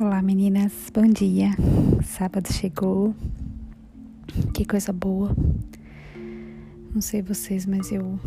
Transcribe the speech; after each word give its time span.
Olá 0.00 0.22
meninas, 0.22 0.72
bom 0.94 1.06
dia. 1.06 1.50
Sábado 2.02 2.50
chegou. 2.50 3.14
Que 4.54 4.64
coisa 4.64 4.94
boa. 4.94 5.36
Não 6.94 7.02
sei 7.02 7.20
vocês, 7.20 7.66
mas 7.66 7.92
eu 7.92 8.18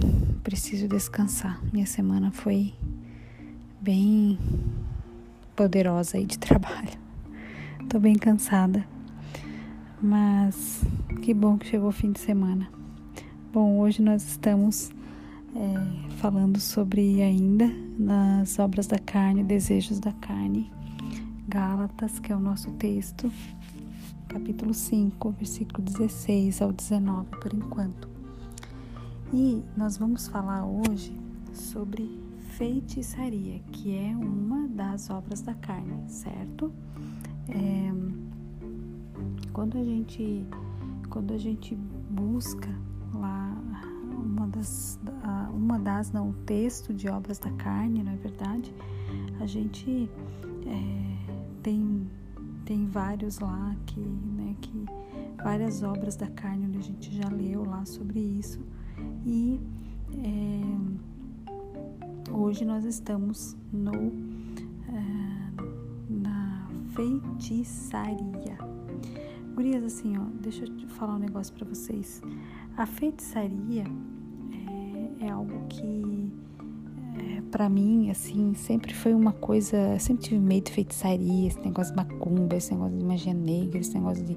preciso 0.44 0.88
descansar. 0.88 1.60
Minha 1.74 1.88
semana 1.88 2.30
foi 2.30 2.76
bem 3.82 4.38
poderosa 5.56 6.18
aí 6.18 6.28
de 6.28 6.38
trabalho. 6.38 6.92
Tô 7.90 8.00
bem 8.00 8.14
cansada. 8.20 8.86
Mas 10.00 10.84
que 11.24 11.34
bom 11.34 11.58
que 11.58 11.66
chegou 11.66 11.90
o 11.90 11.92
fim 11.92 12.12
de 12.12 12.20
semana. 12.20 12.70
Bom, 13.52 13.80
hoje 13.80 14.00
nós 14.00 14.22
estamos 14.24 14.92
é, 15.56 16.18
falando 16.18 16.60
sobre 16.60 17.24
ainda 17.24 17.68
nas 17.98 18.60
obras 18.60 18.86
da 18.86 19.00
carne, 19.00 19.44
desejos 19.44 20.00
da 20.00 20.12
carne 20.12 20.72
Gálatas, 21.48 22.20
que 22.20 22.32
é 22.32 22.36
o 22.36 22.40
nosso 22.40 22.72
texto, 22.74 23.32
capítulo 24.28 24.74
5, 24.74 25.32
versículo 25.32 25.84
16 25.84 26.62
ao 26.62 26.72
19, 26.72 27.28
por 27.42 27.54
enquanto. 27.54 28.08
E 29.34 29.62
nós 29.76 29.98
vamos 29.98 30.28
falar 30.28 30.66
hoje 30.66 31.16
sobre 31.54 32.22
feitiçaria, 32.58 33.60
que 33.72 33.96
é 33.96 34.16
uma 34.16 34.68
das 34.68 35.10
obras 35.10 35.42
da 35.42 35.54
carne, 35.54 36.08
certo? 36.08 36.72
É, 37.50 37.92
quando 39.52 39.78
a 39.78 39.84
gente 39.84 40.46
quando 41.10 41.34
a 41.34 41.38
gente 41.38 41.76
busca 42.10 42.70
lá 43.14 43.56
uma 44.14 44.48
das 44.48 45.00
uma 45.54 45.78
das 45.78 46.12
não 46.12 46.30
o 46.30 46.34
texto 46.34 46.94
de 46.94 47.10
obras 47.10 47.38
da 47.38 47.52
carne, 47.52 48.02
não 48.02 48.14
é 48.14 48.16
verdade? 48.16 48.74
A 49.40 49.46
gente 49.46 50.10
é, 50.66 51.14
tem, 51.64 52.08
tem 52.66 52.86
vários 52.86 53.40
lá 53.40 53.76
que, 53.86 54.00
né, 54.00 54.56
que 54.62 54.86
várias 55.42 55.82
obras 55.82 56.16
da 56.16 56.28
carne 56.28 56.68
onde 56.68 56.78
a 56.78 56.82
gente 56.82 57.16
já 57.16 57.30
leu 57.30 57.64
lá 57.64 57.86
sobre 57.86 58.20
isso 58.20 58.60
e 59.26 59.60
é, 60.24 60.62
hoje 62.32 62.66
nós 62.66 62.84
estamos 62.84 63.56
no 63.72 63.94
é, 64.90 65.54
na 66.10 66.68
feitiçaria. 66.94 68.58
Gurias, 69.56 69.84
assim, 69.84 70.18
ó, 70.18 70.26
deixa 70.42 70.66
eu 70.66 70.88
falar 70.90 71.16
um 71.16 71.20
negócio 71.20 71.54
para 71.54 71.66
vocês. 71.66 72.22
A 72.76 72.86
feitiçaria 72.86 73.86
é, 75.20 75.26
é 75.26 75.30
algo 75.30 75.68
que 75.70 76.33
para 77.54 77.70
mim, 77.70 78.10
assim, 78.10 78.56
sempre 78.56 78.96
foi 78.96 79.14
uma 79.14 79.32
coisa. 79.32 79.78
Sempre 80.00 80.24
tive 80.24 80.40
medo 80.40 80.66
de 80.66 80.72
feitiçaria, 80.72 81.48
esse 81.48 81.60
negócio 81.60 81.94
de 81.94 81.98
macumba, 81.98 82.56
esse 82.56 82.74
negócio 82.74 82.98
de 82.98 83.06
magia 83.06 83.34
negra, 83.34 83.78
esse 83.78 83.94
negócio 83.94 84.24
de, 84.24 84.36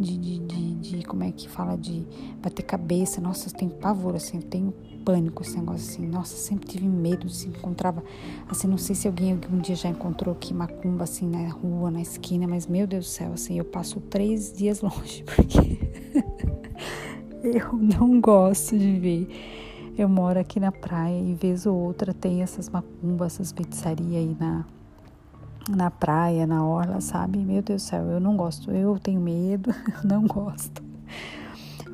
de, 0.00 0.16
de, 0.16 0.38
de, 0.38 0.74
de 0.76 1.04
como 1.04 1.24
é 1.24 1.30
que 1.30 1.46
fala, 1.46 1.76
de 1.76 2.06
bater 2.42 2.62
cabeça. 2.62 3.20
Nossa, 3.20 3.50
eu 3.50 3.52
tenho 3.52 3.70
pavor, 3.70 4.14
assim, 4.16 4.38
eu 4.38 4.42
tenho 4.44 4.72
pânico 5.04 5.42
esse 5.42 5.58
negócio 5.58 5.86
assim. 5.90 6.06
Nossa, 6.06 6.34
sempre 6.38 6.66
tive 6.66 6.88
medo, 6.88 7.28
se 7.28 7.48
encontrava, 7.48 8.02
assim, 8.48 8.66
não 8.66 8.78
sei 8.78 8.94
se 8.94 9.06
alguém 9.06 9.32
algum 9.32 9.58
dia 9.58 9.76
já 9.76 9.90
encontrou 9.90 10.34
aqui 10.34 10.54
macumba 10.54 11.04
assim 11.04 11.28
na 11.28 11.46
rua, 11.50 11.90
na 11.90 12.00
esquina, 12.00 12.48
mas 12.48 12.66
meu 12.66 12.86
Deus 12.86 13.04
do 13.04 13.10
céu, 13.10 13.32
assim, 13.34 13.58
eu 13.58 13.64
passo 13.66 14.00
três 14.00 14.50
dias 14.50 14.80
longe 14.82 15.22
porque 15.22 15.78
eu 17.44 17.74
não 17.74 18.22
gosto 18.22 18.78
de 18.78 18.98
ver. 18.98 19.63
Eu 19.96 20.08
moro 20.08 20.40
aqui 20.40 20.58
na 20.58 20.72
praia 20.72 21.20
e 21.20 21.34
vez 21.34 21.66
ou 21.66 21.76
outra 21.76 22.12
tem 22.12 22.42
essas 22.42 22.68
macumbas, 22.68 23.34
essas 23.34 23.52
feitiçarias 23.52 24.16
aí 24.16 24.36
na, 24.40 24.64
na 25.68 25.88
praia, 25.88 26.46
na 26.48 26.66
orla, 26.66 27.00
sabe? 27.00 27.38
Meu 27.38 27.62
Deus 27.62 27.82
do 27.82 27.86
céu, 27.86 28.04
eu 28.06 28.18
não 28.18 28.36
gosto. 28.36 28.72
Eu 28.72 28.98
tenho 28.98 29.20
medo, 29.20 29.72
não 30.02 30.26
gosto. 30.26 30.82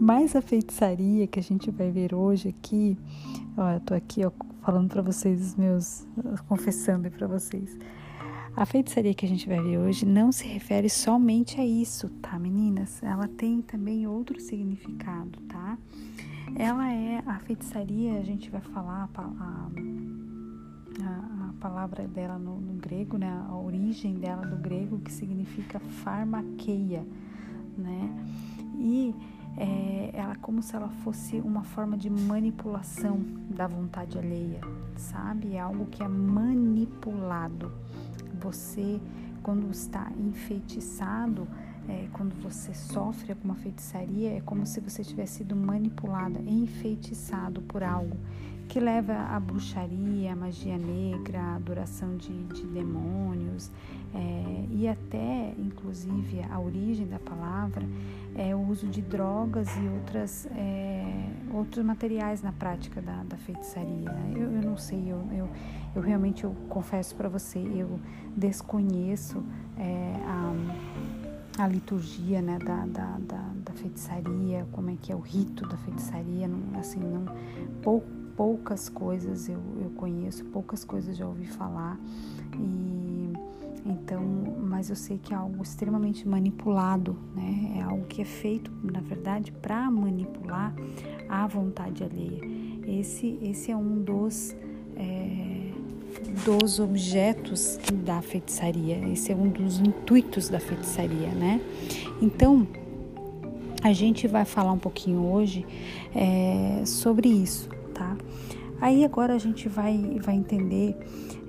Mas 0.01 0.35
a 0.35 0.41
feitiçaria 0.41 1.27
que 1.27 1.39
a 1.39 1.43
gente 1.43 1.71
vai 1.71 1.91
ver 1.91 2.15
hoje 2.15 2.49
aqui, 2.49 2.97
ó, 3.55 3.73
eu 3.73 3.81
tô 3.81 3.93
aqui 3.93 4.25
ó, 4.25 4.31
falando 4.63 4.89
para 4.89 5.03
vocês 5.03 5.49
os 5.49 5.55
meus, 5.57 6.07
confessando 6.49 7.11
para 7.11 7.27
vocês. 7.27 7.77
A 8.57 8.65
feitiçaria 8.65 9.13
que 9.13 9.27
a 9.27 9.29
gente 9.29 9.47
vai 9.47 9.61
ver 9.61 9.77
hoje 9.77 10.07
não 10.07 10.33
se 10.33 10.47
refere 10.47 10.89
somente 10.89 11.61
a 11.61 11.67
isso, 11.67 12.09
tá, 12.23 12.39
meninas? 12.39 13.03
Ela 13.03 13.29
tem 13.29 13.61
também 13.61 14.07
outro 14.07 14.41
significado, 14.41 15.39
tá? 15.43 15.79
Ela 16.57 16.93
é 16.93 17.23
a 17.27 17.39
feitiçaria, 17.39 18.19
a 18.19 18.23
gente 18.23 18.51
vai 18.51 18.61
falar 18.61 19.09
a, 19.15 19.23
a, 19.23 19.69
a 21.49 21.53
palavra 21.61 22.07
dela 22.07 22.39
no, 22.39 22.61
no, 22.61 22.75
grego, 22.75 23.17
né? 23.17 23.31
A 23.49 23.57
origem 23.57 24.15
dela 24.15 24.47
do 24.47 24.57
grego 24.57 24.99
que 24.99 25.13
significa 25.13 25.79
farmaqueia, 25.79 27.07
né? 27.77 28.11
E 28.79 29.15
é, 29.57 30.11
ela 30.13 30.37
como 30.37 30.63
se 30.63 30.75
ela 30.75 30.89
fosse 30.89 31.37
uma 31.37 31.63
forma 31.63 31.97
de 31.97 32.09
manipulação 32.09 33.21
da 33.51 33.67
vontade 33.67 34.19
alheia, 34.19 34.61
sabe? 34.97 35.55
É 35.55 35.61
algo 35.61 35.87
que 35.87 36.03
é 36.03 36.09
manipulado. 36.09 37.73
Você, 38.41 39.01
quando 39.43 39.71
está 39.71 40.11
enfeitiçado, 40.19 41.47
é, 41.91 42.09
quando 42.13 42.33
você 42.41 42.73
sofre 42.73 43.33
alguma 43.33 43.57
feitiçaria, 43.57 44.37
é 44.37 44.41
como 44.41 44.65
se 44.65 44.81
você 44.81 45.03
tivesse 45.03 45.39
sido 45.39 45.57
manipulada, 45.57 46.41
enfeitiçado 46.41 47.61
por 47.63 47.83
algo 47.83 48.17
que 48.69 48.79
leva 48.79 49.15
à 49.15 49.41
bruxaria, 49.41 50.33
à 50.33 50.37
magia 50.37 50.79
negra, 50.79 51.41
à 51.41 51.57
adoração 51.57 52.17
de, 52.17 52.45
de 52.45 52.65
demônios 52.69 53.69
é, 54.15 54.65
e 54.71 54.87
até, 54.87 55.53
inclusive, 55.59 56.41
a 56.49 56.61
origem 56.61 57.07
da 57.09 57.19
palavra 57.19 57.85
é 58.35 58.55
o 58.55 58.61
uso 58.69 58.87
de 58.87 59.03
drogas 59.03 59.69
e 59.77 59.89
outras, 59.89 60.47
é, 60.55 61.27
outros 61.53 61.85
materiais 61.85 62.43
na 62.43 62.53
prática 62.53 63.03
da, 63.03 63.25
da 63.25 63.37
feitiçaria. 63.37 64.11
Eu, 64.37 64.53
eu, 64.53 64.63
não 64.63 64.77
sei, 64.77 65.03
eu, 65.11 65.21
eu, 65.33 65.49
eu 65.97 66.03
realmente 66.03 66.45
eu 66.45 66.55
confesso 66.69 67.17
para 67.17 67.29
você, 67.29 67.59
eu 67.59 67.99
desconheço 68.37 69.43
é, 69.77 70.20
a 71.61 71.69
liturgia 71.69 72.41
né, 72.41 72.59
da, 72.59 72.87
da, 72.87 73.19
da, 73.19 73.51
da, 73.65 73.73
feitiçaria, 73.75 74.67
como 74.73 74.91
é 74.91 74.97
que 74.97 75.13
é 75.13 75.15
o 75.15 75.21
rito 75.21 75.67
da 75.69 75.77
feitiçaria, 75.79 76.49
não, 76.49 76.79
assim, 76.79 77.01
não, 77.01 77.25
pou, 77.83 78.03
poucas 78.37 78.89
coisas 78.89 79.49
eu, 79.49 79.61
eu 79.83 79.91
conheço, 79.91 80.45
poucas 80.47 80.85
coisas 80.85 81.17
já 81.17 81.27
ouvi 81.27 81.47
falar, 81.47 81.99
e 82.57 83.33
então, 83.85 84.23
mas 84.63 84.91
eu 84.91 84.97
sei 84.97 85.19
que 85.19 85.33
é 85.33 85.37
algo 85.37 85.63
extremamente 85.63 86.29
manipulado, 86.29 87.17
né? 87.35 87.77
É 87.79 87.83
algo 87.83 88.05
que 88.07 88.21
é 88.21 88.25
feito, 88.25 88.71
na 88.83 89.01
verdade, 89.01 89.53
para 89.53 89.91
manipular 89.91 90.75
a 91.29 91.47
vontade 91.47 92.05
alheia. 92.05 92.41
Esse, 92.87 93.39
esse 93.41 93.71
é 93.71 93.77
um 93.77 94.03
dos 94.03 94.55
é, 94.97 95.50
dos 96.45 96.79
objetos 96.79 97.79
da 98.05 98.23
feitiçaria. 98.23 98.99
Esse 99.09 99.33
é 99.33 99.35
um 99.35 99.49
dos 99.49 99.81
intuitos 99.81 100.49
da 100.49 100.61
feitiçaria, 100.61 101.29
né? 101.29 101.61
Então, 102.21 102.67
a 103.83 103.93
gente 103.93 104.29
vai 104.29 104.45
falar 104.45 104.73
um 104.73 104.79
pouquinho 104.79 105.25
hoje 105.27 105.67
é, 106.15 106.85
sobre 106.85 107.29
isso, 107.29 107.69
tá? 107.95 108.17
Aí 108.81 109.05
agora 109.05 109.35
a 109.35 109.39
gente 109.39 109.69
vai, 109.69 110.19
vai 110.23 110.35
entender 110.35 110.97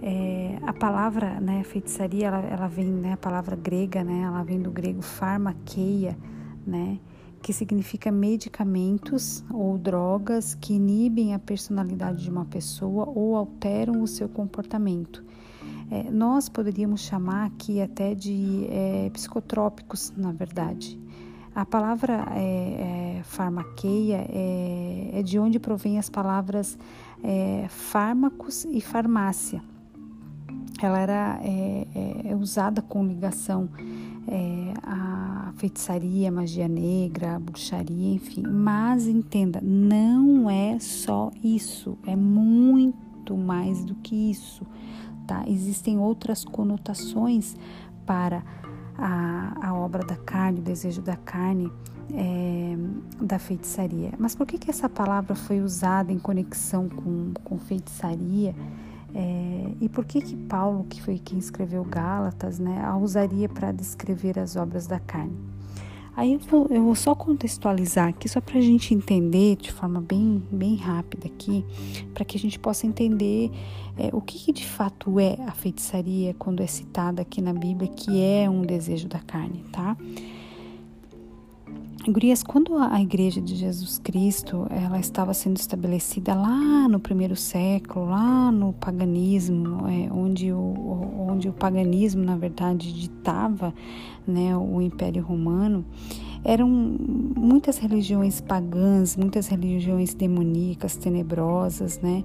é, 0.01 0.57
a 0.63 0.73
palavra, 0.73 1.39
né, 1.39 1.63
feitiçaria, 1.63 2.27
ela, 2.27 2.39
ela 2.39 2.67
vem, 2.67 2.85
né, 2.85 3.13
a 3.13 3.17
palavra 3.17 3.55
grega, 3.55 4.03
né, 4.03 4.23
ela 4.25 4.43
vem 4.43 4.59
do 4.59 4.71
grego 4.71 5.01
pharmakeia, 5.01 6.17
né, 6.65 6.97
que 7.41 7.51
significa 7.51 8.11
medicamentos 8.11 9.43
ou 9.49 9.77
drogas 9.77 10.55
que 10.55 10.73
inibem 10.73 11.33
a 11.33 11.39
personalidade 11.39 12.23
de 12.23 12.29
uma 12.29 12.45
pessoa 12.45 13.07
ou 13.07 13.35
alteram 13.35 14.01
o 14.01 14.07
seu 14.07 14.29
comportamento. 14.29 15.23
É, 15.89 16.09
nós 16.09 16.47
poderíamos 16.47 17.01
chamar 17.01 17.47
aqui 17.47 17.81
até 17.81 18.15
de 18.15 18.65
é, 18.69 19.09
psicotrópicos, 19.11 20.13
na 20.15 20.31
verdade. 20.31 20.99
A 21.53 21.65
palavra 21.65 22.27
é, 22.31 23.17
é, 23.19 23.23
farmaqueia 23.23 24.25
é, 24.29 25.09
é, 25.13 25.21
de 25.21 25.37
onde 25.37 25.59
provém 25.59 25.99
as 25.99 26.09
palavras 26.09 26.77
é, 27.21 27.65
fármacos 27.67 28.63
e 28.65 28.79
farmácia. 28.79 29.61
Ela 30.81 30.99
era 30.99 31.39
é, 31.43 31.87
é, 32.25 32.35
usada 32.35 32.81
com 32.81 33.05
ligação 33.05 33.69
é, 34.27 34.73
a 34.83 35.53
feitiçaria, 35.57 36.29
a 36.29 36.31
magia 36.31 36.67
negra, 36.67 37.35
a 37.35 37.39
bruxaria, 37.39 38.13
enfim. 38.13 38.43
Mas 38.43 39.07
entenda, 39.07 39.59
não 39.61 40.49
é 40.49 40.79
só 40.79 41.31
isso, 41.43 41.97
é 42.05 42.15
muito 42.15 43.35
mais 43.37 43.83
do 43.83 43.95
que 43.95 44.15
isso, 44.15 44.65
tá? 45.27 45.43
Existem 45.47 45.97
outras 45.97 46.43
conotações 46.43 47.55
para 48.05 48.43
a, 48.97 49.69
a 49.69 49.73
obra 49.73 50.03
da 50.05 50.15
carne, 50.15 50.59
o 50.59 50.63
desejo 50.63 51.01
da 51.01 51.15
carne, 51.15 51.71
é, 52.13 52.75
da 53.21 53.39
feitiçaria. 53.39 54.11
Mas 54.17 54.35
por 54.35 54.45
que, 54.45 54.57
que 54.57 54.69
essa 54.69 54.89
palavra 54.89 55.35
foi 55.35 55.61
usada 55.61 56.11
em 56.11 56.19
conexão 56.19 56.89
com, 56.89 57.33
com 57.43 57.57
feitiçaria? 57.57 58.55
É, 59.13 59.71
e 59.81 59.89
por 59.89 60.05
que 60.05 60.21
que 60.21 60.35
Paulo, 60.35 60.85
que 60.89 61.01
foi 61.01 61.19
quem 61.19 61.37
escreveu 61.37 61.83
Gálatas, 61.83 62.59
né, 62.59 62.81
a 62.83 62.97
usaria 62.97 63.49
para 63.49 63.71
descrever 63.71 64.39
as 64.39 64.55
obras 64.55 64.87
da 64.87 64.99
carne? 64.99 65.37
Aí 66.15 66.33
eu 66.33 66.39
vou, 66.39 66.67
eu 66.69 66.83
vou 66.83 66.95
só 66.95 67.15
contextualizar 67.15 68.09
aqui, 68.09 68.27
só 68.27 68.41
para 68.41 68.57
a 68.57 68.61
gente 68.61 68.93
entender 68.93 69.55
de 69.55 69.71
forma 69.71 70.01
bem, 70.01 70.43
bem 70.51 70.75
rápida 70.75 71.27
aqui, 71.27 71.65
para 72.13 72.25
que 72.25 72.35
a 72.35 72.39
gente 72.39 72.59
possa 72.59 72.85
entender 72.85 73.49
é, 73.97 74.09
o 74.13 74.19
que, 74.19 74.37
que, 74.37 74.51
de 74.51 74.67
fato 74.67 75.19
é 75.19 75.37
a 75.47 75.51
feitiçaria 75.51 76.33
quando 76.37 76.61
é 76.61 76.67
citada 76.67 77.21
aqui 77.21 77.41
na 77.41 77.53
Bíblia, 77.53 77.89
que 77.89 78.21
é 78.21 78.49
um 78.49 78.61
desejo 78.61 79.07
da 79.07 79.19
carne, 79.19 79.63
tá? 79.71 79.95
Gurias, 82.07 82.41
quando 82.41 82.75
a 82.77 82.99
igreja 82.99 83.39
de 83.39 83.55
Jesus 83.55 83.99
Cristo 83.99 84.65
ela 84.71 84.99
estava 84.99 85.35
sendo 85.35 85.57
estabelecida 85.57 86.33
lá 86.33 86.87
no 86.87 86.99
primeiro 86.99 87.35
século, 87.35 88.07
lá 88.07 88.51
no 88.51 88.73
paganismo, 88.73 89.87
é, 89.87 90.11
onde, 90.11 90.51
o, 90.51 91.27
onde 91.29 91.47
o 91.47 91.53
paganismo, 91.53 92.23
na 92.23 92.35
verdade, 92.35 92.91
ditava 92.91 93.71
né, 94.25 94.57
o 94.57 94.81
Império 94.81 95.21
Romano, 95.21 95.85
eram 96.43 96.67
muitas 96.67 97.77
religiões 97.77 98.41
pagãs, 98.41 99.15
muitas 99.15 99.47
religiões 99.47 100.13
demoníacas, 100.13 100.95
tenebrosas, 100.95 101.99
né? 101.99 102.23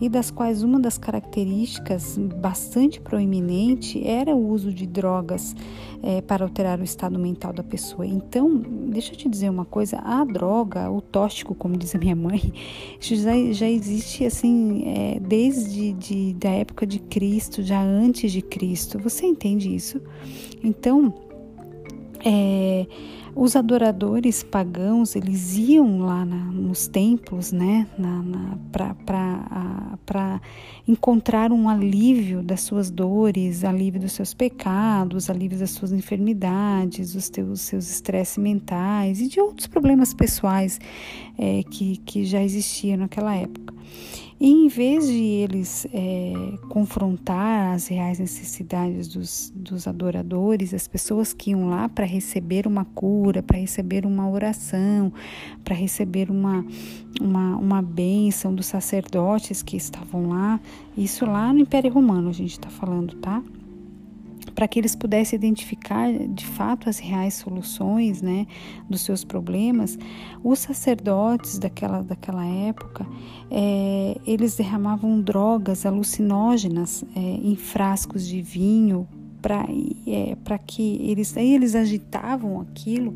E 0.00 0.08
das 0.08 0.30
quais 0.30 0.62
uma 0.62 0.78
das 0.78 0.98
características 0.98 2.18
bastante 2.18 3.00
proeminente 3.00 4.06
era 4.06 4.34
o 4.34 4.48
uso 4.48 4.72
de 4.72 4.86
drogas 4.86 5.54
é, 6.02 6.20
para 6.20 6.44
alterar 6.44 6.78
o 6.78 6.84
estado 6.84 7.18
mental 7.18 7.52
da 7.52 7.62
pessoa. 7.62 8.06
Então, 8.06 8.56
deixa 8.88 9.12
eu 9.12 9.16
te 9.16 9.28
dizer 9.28 9.50
uma 9.50 9.64
coisa: 9.64 9.98
a 9.98 10.24
droga, 10.24 10.90
o 10.90 11.00
tóxico, 11.00 11.54
como 11.54 11.76
diz 11.76 11.94
a 11.94 11.98
minha 11.98 12.16
mãe, 12.16 12.52
já, 13.00 13.32
já 13.52 13.68
existe 13.68 14.24
assim 14.24 14.84
é, 14.86 15.20
desde 15.20 15.92
de, 15.92 16.34
da 16.34 16.50
época 16.50 16.86
de 16.86 17.00
Cristo, 17.00 17.62
já 17.62 17.82
antes 17.82 18.30
de 18.30 18.42
Cristo. 18.42 18.98
Você 19.00 19.26
entende 19.26 19.74
isso? 19.74 20.00
Então, 20.62 21.12
é, 22.24 22.86
os 23.36 23.54
adoradores 23.54 24.42
pagãos 24.42 25.14
eles 25.14 25.58
iam 25.58 25.98
lá 25.98 26.24
na, 26.24 26.36
nos 26.36 26.88
templos, 26.88 27.52
né, 27.52 27.86
para 30.06 30.40
encontrar 30.88 31.52
um 31.52 31.68
alívio 31.68 32.42
das 32.42 32.62
suas 32.62 32.90
dores, 32.90 33.62
alívio 33.62 34.00
dos 34.00 34.12
seus 34.12 34.32
pecados, 34.32 35.28
alívio 35.28 35.58
das 35.58 35.70
suas 35.70 35.92
enfermidades, 35.92 37.14
os 37.14 37.28
teus 37.28 37.60
seus 37.60 37.90
estresses 37.90 38.38
mentais 38.38 39.20
e 39.20 39.28
de 39.28 39.38
outros 39.38 39.66
problemas 39.66 40.14
pessoais 40.14 40.80
é, 41.36 41.62
que, 41.64 41.98
que 41.98 42.24
já 42.24 42.42
existiam 42.42 42.96
naquela 42.96 43.34
época. 43.34 43.74
E 44.38 44.50
em 44.50 44.68
vez 44.68 45.06
de 45.06 45.14
eles 45.14 45.86
é, 45.94 46.32
confrontar 46.68 47.74
as 47.74 47.86
reais 47.86 48.18
necessidades 48.18 49.08
dos, 49.08 49.50
dos 49.54 49.88
adoradores, 49.88 50.74
as 50.74 50.86
pessoas 50.86 51.32
que 51.32 51.50
iam 51.50 51.70
lá 51.70 51.88
para 51.88 52.04
receber 52.04 52.66
uma 52.66 52.84
cura, 52.84 53.42
para 53.42 53.58
receber 53.58 54.04
uma 54.04 54.28
oração, 54.28 55.10
para 55.64 55.74
receber 55.74 56.30
uma, 56.30 56.64
uma, 57.18 57.56
uma 57.56 57.82
bênção 57.82 58.54
dos 58.54 58.66
sacerdotes 58.66 59.62
que 59.62 59.76
estavam 59.76 60.28
lá, 60.28 60.60
isso 60.96 61.24
lá 61.24 61.50
no 61.52 61.60
Império 61.60 61.90
Romano 61.90 62.28
a 62.28 62.32
gente 62.32 62.52
está 62.52 62.68
falando, 62.68 63.16
tá? 63.16 63.42
Para 64.56 64.66
que 64.66 64.78
eles 64.78 64.96
pudessem 64.96 65.36
identificar 65.36 66.10
de 66.10 66.46
fato 66.46 66.88
as 66.88 66.98
reais 66.98 67.34
soluções 67.34 68.22
né, 68.22 68.46
dos 68.88 69.02
seus 69.02 69.22
problemas, 69.22 69.98
os 70.42 70.58
sacerdotes 70.60 71.58
daquela, 71.58 72.02
daquela 72.02 72.44
época, 72.44 73.06
é, 73.50 74.18
eles 74.26 74.56
derramavam 74.56 75.20
drogas 75.20 75.84
alucinógenas 75.84 77.04
é, 77.14 77.20
em 77.20 77.54
frascos 77.54 78.26
de 78.26 78.40
vinho 78.40 79.06
para 79.46 79.64
é, 80.08 80.58
que 80.66 80.98
eles, 81.08 81.36
aí 81.36 81.54
eles 81.54 81.76
agitavam 81.76 82.60
aquilo 82.60 83.14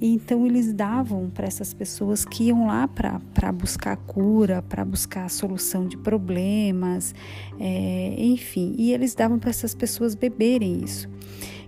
e 0.00 0.08
então 0.14 0.46
eles 0.46 0.72
davam 0.72 1.28
para 1.28 1.46
essas 1.46 1.74
pessoas 1.74 2.24
que 2.24 2.44
iam 2.44 2.66
lá 2.66 2.88
para 2.88 3.52
buscar 3.52 3.94
cura, 3.98 4.62
para 4.62 4.86
buscar 4.86 5.28
solução 5.28 5.86
de 5.86 5.98
problemas, 5.98 7.14
é, 7.60 8.14
enfim, 8.16 8.74
e 8.78 8.90
eles 8.90 9.14
davam 9.14 9.38
para 9.38 9.50
essas 9.50 9.74
pessoas 9.74 10.14
beberem 10.14 10.82
isso. 10.82 11.10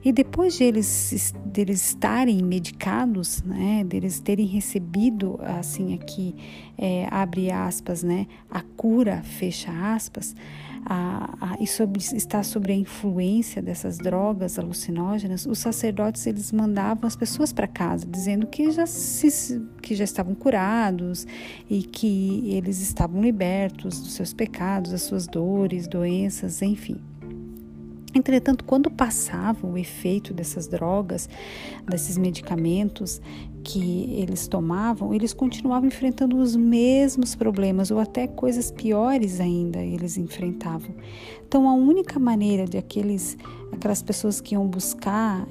E 0.03 0.11
depois 0.13 0.57
de 0.57 0.65
eles, 0.65 1.35
de 1.45 1.61
eles 1.61 1.89
estarem 1.89 2.43
medicados, 2.43 3.43
né, 3.43 3.85
deles 3.85 4.21
terem 4.21 4.47
recebido, 4.47 5.39
assim 5.43 5.93
aqui, 5.93 6.35
é, 6.79 7.07
abre 7.11 7.51
aspas, 7.51 8.03
né, 8.03 8.27
a 8.51 8.63
cura, 8.63 9.21
fecha 9.23 9.71
aspas, 9.71 10.35
a, 10.87 11.37
a, 11.41 11.48
e 11.61 11.67
sobre, 11.67 12.01
está 12.01 12.43
sobre 12.43 12.73
a 12.73 12.77
influência 12.77 13.61
dessas 13.61 13.99
drogas 13.99 14.59
alucinógenas, 14.59 15.47
os 15.47 15.59
sacerdotes 15.59 16.27
eles 16.27 16.53
mandavam 16.53 17.07
as 17.07 17.17
pessoas 17.17 17.53
para 17.53 17.67
casa, 17.67 18.07
dizendo 18.07 18.47
que 18.47 18.71
já, 18.71 18.87
se, 18.87 19.61
que 19.83 19.95
já 19.95 20.05
estavam 20.05 20.35
curados 20.35 21.27
e 21.69 21.83
que 21.83 22.43
eles 22.47 22.81
estavam 22.81 23.21
libertos 23.21 24.01
dos 24.01 24.13
seus 24.13 24.33
pecados, 24.33 24.93
das 24.93 25.03
suas 25.03 25.27
dores, 25.27 25.89
doenças, 25.89 26.63
enfim. 26.63 27.01
Entretanto, 28.19 28.65
quando 28.65 28.91
passava 28.91 29.67
o 29.67 29.79
efeito 29.79 30.35
dessas 30.35 30.67
drogas, 30.67 31.29
desses 31.89 32.19
medicamentos 32.19 33.21
que 33.63 34.13
eles 34.15 34.49
tomavam, 34.49 35.15
eles 35.15 35.33
continuavam 35.33 35.87
enfrentando 35.87 36.37
os 36.37 36.57
mesmos 36.57 37.35
problemas 37.35 37.91
ou 37.91 37.99
até 37.99 38.27
coisas 38.27 38.71
piores 38.71 39.41
ainda 39.41 39.79
eles 39.79 40.17
enfrentavam. 40.17 40.95
Então, 41.47 41.69
a 41.69 41.75
única 41.75 42.19
maneira 42.19 42.65
de 42.67 42.77
aqueles, 42.77 43.37
aquelas 43.73 44.03
pessoas 44.03 44.41
que 44.41 44.55
iam 44.55 44.67
buscar 44.67 45.47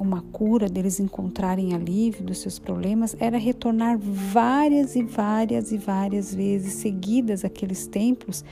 uma 0.00 0.22
cura, 0.32 0.68
deles 0.68 0.98
encontrarem 0.98 1.74
alívio 1.74 2.24
dos 2.24 2.38
seus 2.38 2.58
problemas, 2.58 3.14
era 3.20 3.36
retornar 3.36 3.98
várias 3.98 4.96
e 4.96 5.02
várias 5.02 5.72
e 5.72 5.76
várias 5.76 6.34
vezes 6.34 6.74
seguidas 6.74 7.44
àqueles 7.44 7.86
templos 7.86 8.44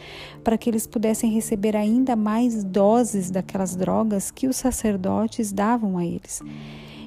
para 0.45 0.59
que 0.59 0.69
eles 0.69 0.87
pudessem 0.87 1.33
receber 1.33 1.75
ainda 1.75 2.15
mais 2.15 2.63
doses 2.63 3.31
daquelas 3.31 3.75
drogas 3.75 4.31
que 4.31 4.47
os 4.47 4.57
sacerdotes 4.57 5.53
davam 5.53 5.97
a 5.97 6.05
eles. 6.05 6.43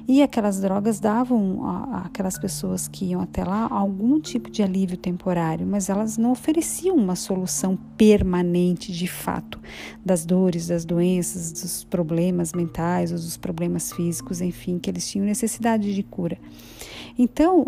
E 0.08 0.22
aquelas 0.22 0.60
drogas 0.60 0.98
davam 0.98 1.60
àquelas 2.04 2.38
pessoas 2.38 2.88
que 2.88 3.06
iam 3.06 3.20
até 3.20 3.44
lá 3.44 3.68
algum 3.70 4.20
tipo 4.20 4.50
de 4.50 4.62
alívio 4.62 4.96
temporário, 4.96 5.66
mas 5.66 5.88
elas 5.88 6.18
não 6.18 6.32
ofereciam 6.32 6.96
uma 6.96 7.14
solução 7.14 7.76
permanente 7.96 8.92
de 8.92 9.06
fato 9.06 9.60
das 10.04 10.26
dores, 10.26 10.66
das 10.66 10.84
doenças, 10.84 11.52
dos 11.52 11.84
problemas 11.84 12.52
mentais 12.52 13.12
ou 13.12 13.16
dos 13.16 13.36
problemas 13.36 13.92
físicos, 13.92 14.40
enfim, 14.40 14.78
que 14.78 14.90
eles 14.90 15.08
tinham 15.08 15.24
necessidade 15.24 15.94
de 15.94 16.02
cura. 16.02 16.38
Então, 17.18 17.66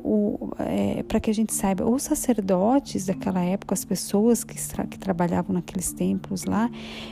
é, 0.59 1.03
para 1.03 1.21
que 1.21 1.31
a 1.31 1.35
gente 1.35 1.53
saiba, 1.53 1.89
os 1.89 2.03
sacerdotes 2.03 3.07
daquela 3.07 3.43
época, 3.43 3.75
as 3.75 3.85
pessoas 3.85 4.43
que, 4.43 4.55
que 4.89 4.99
trabalhavam 4.99 5.55
naqueles 5.55 5.93
templos 5.93 6.45
lá, 6.45 6.71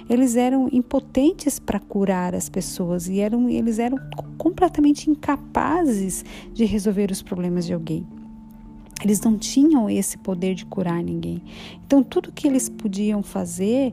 eles 0.08 0.36
eram 0.36 0.68
impotentes 0.72 1.58
para 1.58 1.78
curar 1.78 2.34
as 2.34 2.48
pessoas 2.48 3.08
e 3.08 3.20
eram, 3.20 3.48
eles 3.48 3.78
eram 3.78 3.98
completamente 4.38 5.10
incapazes 5.12 6.24
de 6.52 6.64
resolver 6.64 7.10
os 7.10 7.22
problemas 7.22 7.64
de 7.64 7.72
alguém. 7.72 8.06
Eles 9.04 9.20
não 9.20 9.36
tinham 9.36 9.90
esse 9.90 10.16
poder 10.16 10.54
de 10.54 10.64
curar 10.64 11.02
ninguém. 11.02 11.42
Então, 11.84 12.02
tudo 12.02 12.30
que 12.30 12.46
eles 12.46 12.68
podiam 12.68 13.22
fazer, 13.22 13.92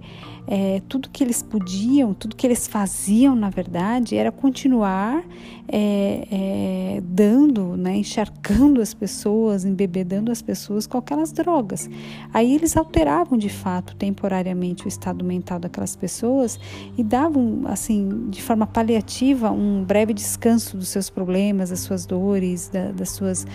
é, 0.52 0.82
tudo 0.90 1.12
que 1.12 1.24
eles 1.24 1.44
podiam, 1.44 2.12
tudo 2.12 2.36
que 2.36 2.48
eles 2.48 2.68
faziam, 2.68 3.36
na 3.36 3.52
verdade, 3.52 4.16
era 4.16 4.32
continuar 4.32 5.24
é, 5.68 6.28
é, 6.32 7.02
dando, 7.04 7.78
né, 7.78 7.98
encharcando 7.98 8.82
as 8.82 8.92
pessoas, 8.92 9.64
embebedando 9.64 10.32
as 10.32 10.42
pessoas 10.42 10.88
com 10.88 10.98
aquelas 10.98 11.32
drogas. 11.32 11.88
Aí 12.34 12.56
eles 12.56 12.76
alteravam, 12.76 13.38
de 13.38 13.50
fato, 13.50 13.96
temporariamente 13.96 14.86
o 14.86 14.88
estado 14.88 15.24
mental 15.24 15.60
daquelas 15.60 15.96
pessoas 15.96 16.60
e 16.98 17.04
davam, 17.04 17.62
assim, 17.66 18.28
de 18.32 18.42
forma 18.42 18.66
paliativa, 18.66 19.52
um 19.52 19.84
breve 19.84 20.16
descanso 20.16 20.76
dos 20.76 20.88
seus 20.88 21.12
problemas, 21.12 21.70
das 21.70 21.82
suas 21.82 22.08
dores, 22.08 22.70
da, 22.70 22.92
das 22.92 23.10
suas, 23.10 23.46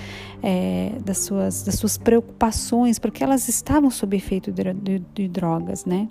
é, 0.40 0.92
das 1.04 1.18
suas 1.18 1.64
das 1.64 1.74
suas 1.74 1.98
preocupações, 1.98 3.00
porque 3.00 3.24
elas 3.24 3.48
estavam 3.48 3.90
sob 3.90 4.16
efeito 4.16 4.52
de, 4.52 4.72
de, 4.74 5.02
de 5.12 5.28
drogas, 5.28 5.84
né? 5.84 6.08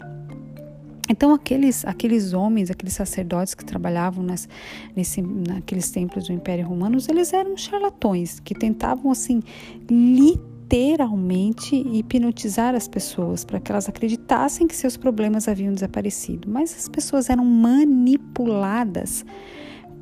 Então 1.09 1.33
aqueles 1.33 1.83
aqueles 1.85 2.33
homens, 2.33 2.71
aqueles 2.71 2.93
sacerdotes 2.93 3.53
que 3.53 3.65
trabalhavam 3.65 4.23
nas, 4.23 4.47
nesse, 4.95 5.21
naqueles 5.21 5.91
templos 5.91 6.27
do 6.27 6.33
Império 6.33 6.65
Romano, 6.65 6.97
eles 7.09 7.33
eram 7.33 7.57
charlatões 7.57 8.39
que 8.39 8.55
tentavam 8.55 9.11
assim 9.11 9.41
literalmente 9.89 11.75
hipnotizar 11.75 12.73
as 12.73 12.87
pessoas 12.87 13.43
para 13.43 13.59
que 13.59 13.69
elas 13.71 13.89
acreditassem 13.89 14.65
que 14.65 14.75
seus 14.75 14.95
problemas 14.95 15.49
haviam 15.49 15.73
desaparecido. 15.73 16.49
Mas 16.49 16.73
as 16.73 16.87
pessoas 16.87 17.29
eram 17.29 17.43
manipuladas 17.43 19.25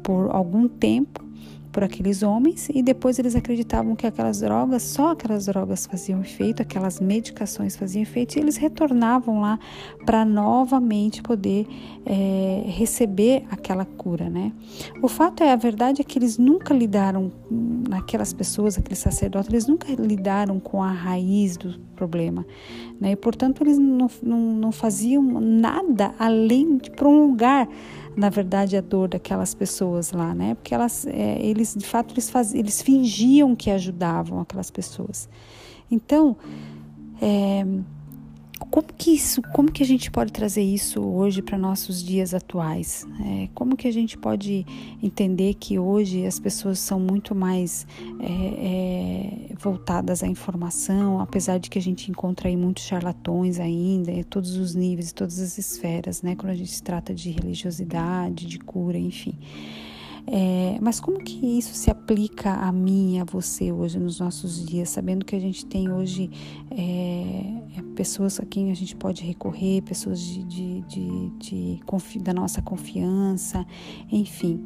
por 0.03 0.29
algum 0.29 0.67
tempo 0.67 1.30
por 1.71 1.83
aqueles 1.83 2.21
homens 2.21 2.69
e 2.73 2.83
depois 2.83 3.17
eles 3.17 3.35
acreditavam 3.35 3.95
que 3.95 4.05
aquelas 4.05 4.41
drogas, 4.41 4.83
só 4.83 5.11
aquelas 5.11 5.45
drogas 5.45 5.85
faziam 5.85 6.21
efeito, 6.21 6.61
aquelas 6.61 6.99
medicações 6.99 7.75
faziam 7.75 8.03
efeito 8.03 8.35
e 8.35 8.39
eles 8.39 8.57
retornavam 8.57 9.39
lá 9.39 9.57
para 10.05 10.25
novamente 10.25 11.21
poder 11.21 11.65
é, 12.05 12.63
receber 12.65 13.43
aquela 13.49 13.85
cura, 13.85 14.29
né? 14.29 14.51
O 15.01 15.07
fato 15.07 15.43
é, 15.43 15.51
a 15.51 15.55
verdade 15.55 16.01
é 16.01 16.03
que 16.03 16.19
eles 16.19 16.37
nunca 16.37 16.73
lidaram, 16.73 17.31
aquelas 17.91 18.33
pessoas, 18.33 18.77
aqueles 18.77 18.99
sacerdotes, 18.99 19.49
eles 19.49 19.67
nunca 19.67 19.87
lidaram 19.93 20.59
com 20.59 20.83
a 20.83 20.91
raiz 20.91 21.55
do 21.55 21.79
problema, 21.95 22.45
né? 22.99 23.11
E, 23.11 23.15
portanto, 23.15 23.63
eles 23.63 23.77
não, 23.77 24.09
não, 24.21 24.39
não 24.39 24.71
faziam 24.71 25.23
nada 25.39 26.13
além 26.19 26.77
de 26.77 26.91
prolongar 26.91 27.67
na 28.15 28.30
verdade 28.30 28.75
a 28.75 28.82
dor 28.82 29.08
daquelas 29.08 29.53
pessoas 29.53 30.12
lá, 30.12 30.34
né? 30.34 30.56
Porque 30.56 30.74
elas, 30.74 31.06
é, 31.08 31.39
eles 31.41 31.75
de 31.75 31.86
fato 31.86 32.13
eles, 32.13 32.30
faz, 32.30 32.53
eles 32.53 32.82
fingiam 32.82 33.56
que 33.56 33.70
ajudavam 33.70 34.39
aquelas 34.39 34.70
pessoas. 34.70 35.30
Então, 35.89 36.36
é, 37.22 37.65
como 38.71 38.87
que 38.87 39.11
isso, 39.11 39.41
como 39.53 39.69
que 39.69 39.83
a 39.83 39.85
gente 39.85 40.09
pode 40.09 40.31
trazer 40.31 40.63
isso 40.63 41.01
hoje 41.01 41.41
para 41.41 41.57
nossos 41.57 42.01
dias 42.01 42.33
atuais? 42.33 43.05
É, 43.19 43.49
como 43.53 43.75
que 43.75 43.85
a 43.85 43.91
gente 43.91 44.17
pode 44.17 44.65
entender 45.03 45.55
que 45.55 45.77
hoje 45.77 46.25
as 46.25 46.39
pessoas 46.39 46.79
são 46.79 46.97
muito 46.97 47.35
mais 47.35 47.85
é, 48.21 49.51
é, 49.51 49.55
voltadas 49.59 50.23
à 50.23 50.27
informação, 50.27 51.19
apesar 51.19 51.57
de 51.57 51.69
que 51.69 51.77
a 51.77 51.81
gente 51.81 52.09
encontra 52.09 52.47
aí 52.47 52.55
muitos 52.55 52.85
charlatões 52.85 53.59
ainda, 53.59 54.09
em 54.09 54.23
todos 54.23 54.55
os 54.55 54.73
níveis, 54.73 55.11
todas 55.11 55.39
as 55.39 55.57
esferas, 55.57 56.21
né? 56.21 56.35
Quando 56.37 56.51
a 56.51 56.55
gente 56.55 56.71
se 56.71 56.81
trata 56.81 57.13
de 57.13 57.29
religiosidade, 57.29 58.45
de 58.47 58.57
cura, 58.57 58.97
enfim. 58.97 59.37
É, 60.27 60.77
mas 60.81 60.99
como 60.99 61.19
que 61.19 61.57
isso 61.57 61.73
se 61.73 61.89
aplica 61.89 62.53
a 62.53 62.71
mim 62.71 63.15
e 63.15 63.19
a 63.19 63.23
você 63.23 63.71
hoje 63.71 63.99
nos 63.99 64.19
nossos 64.19 64.65
dias, 64.65 64.89
sabendo 64.89 65.25
que 65.25 65.35
a 65.35 65.39
gente 65.39 65.65
tem 65.65 65.91
hoje 65.91 66.29
é, 66.69 67.77
é 67.77 67.81
pessoas 67.95 68.39
a 68.39 68.45
quem 68.45 68.71
a 68.71 68.73
gente 68.73 68.95
pode 68.95 69.23
recorrer, 69.23 69.81
pessoas 69.81 70.19
de, 70.19 70.43
de, 70.43 70.81
de, 70.81 71.29
de 71.39 72.19
da 72.19 72.33
nossa 72.33 72.61
confiança, 72.61 73.65
enfim. 74.11 74.59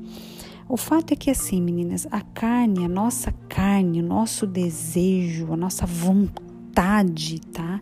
O 0.67 0.77
fato 0.77 1.13
é 1.13 1.15
que 1.15 1.29
assim, 1.29 1.62
meninas, 1.62 2.07
a 2.12 2.21
carne, 2.21 2.85
a 2.85 2.89
nossa 2.89 3.31
carne, 3.47 4.01
o 4.01 4.05
nosso 4.05 4.47
desejo, 4.47 5.53
a 5.53 5.57
nossa 5.57 5.85
vontade, 5.85 7.39
tá? 7.39 7.79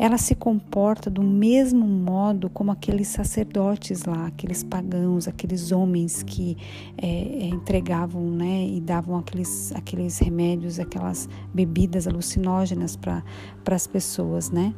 Ela 0.00 0.16
se 0.16 0.34
comporta 0.34 1.10
do 1.10 1.22
mesmo 1.22 1.86
modo 1.86 2.48
como 2.48 2.72
aqueles 2.72 3.08
sacerdotes 3.08 4.04
lá, 4.06 4.28
aqueles 4.28 4.64
pagãos, 4.64 5.28
aqueles 5.28 5.72
homens 5.72 6.22
que 6.22 6.56
é, 6.96 7.06
é, 7.06 7.46
entregavam 7.48 8.22
né, 8.30 8.66
e 8.66 8.80
davam 8.80 9.18
aqueles, 9.18 9.70
aqueles 9.76 10.18
remédios, 10.18 10.80
aquelas 10.80 11.28
bebidas 11.52 12.08
alucinógenas 12.08 12.96
para 12.96 13.22
as 13.66 13.86
pessoas, 13.86 14.50
né? 14.50 14.74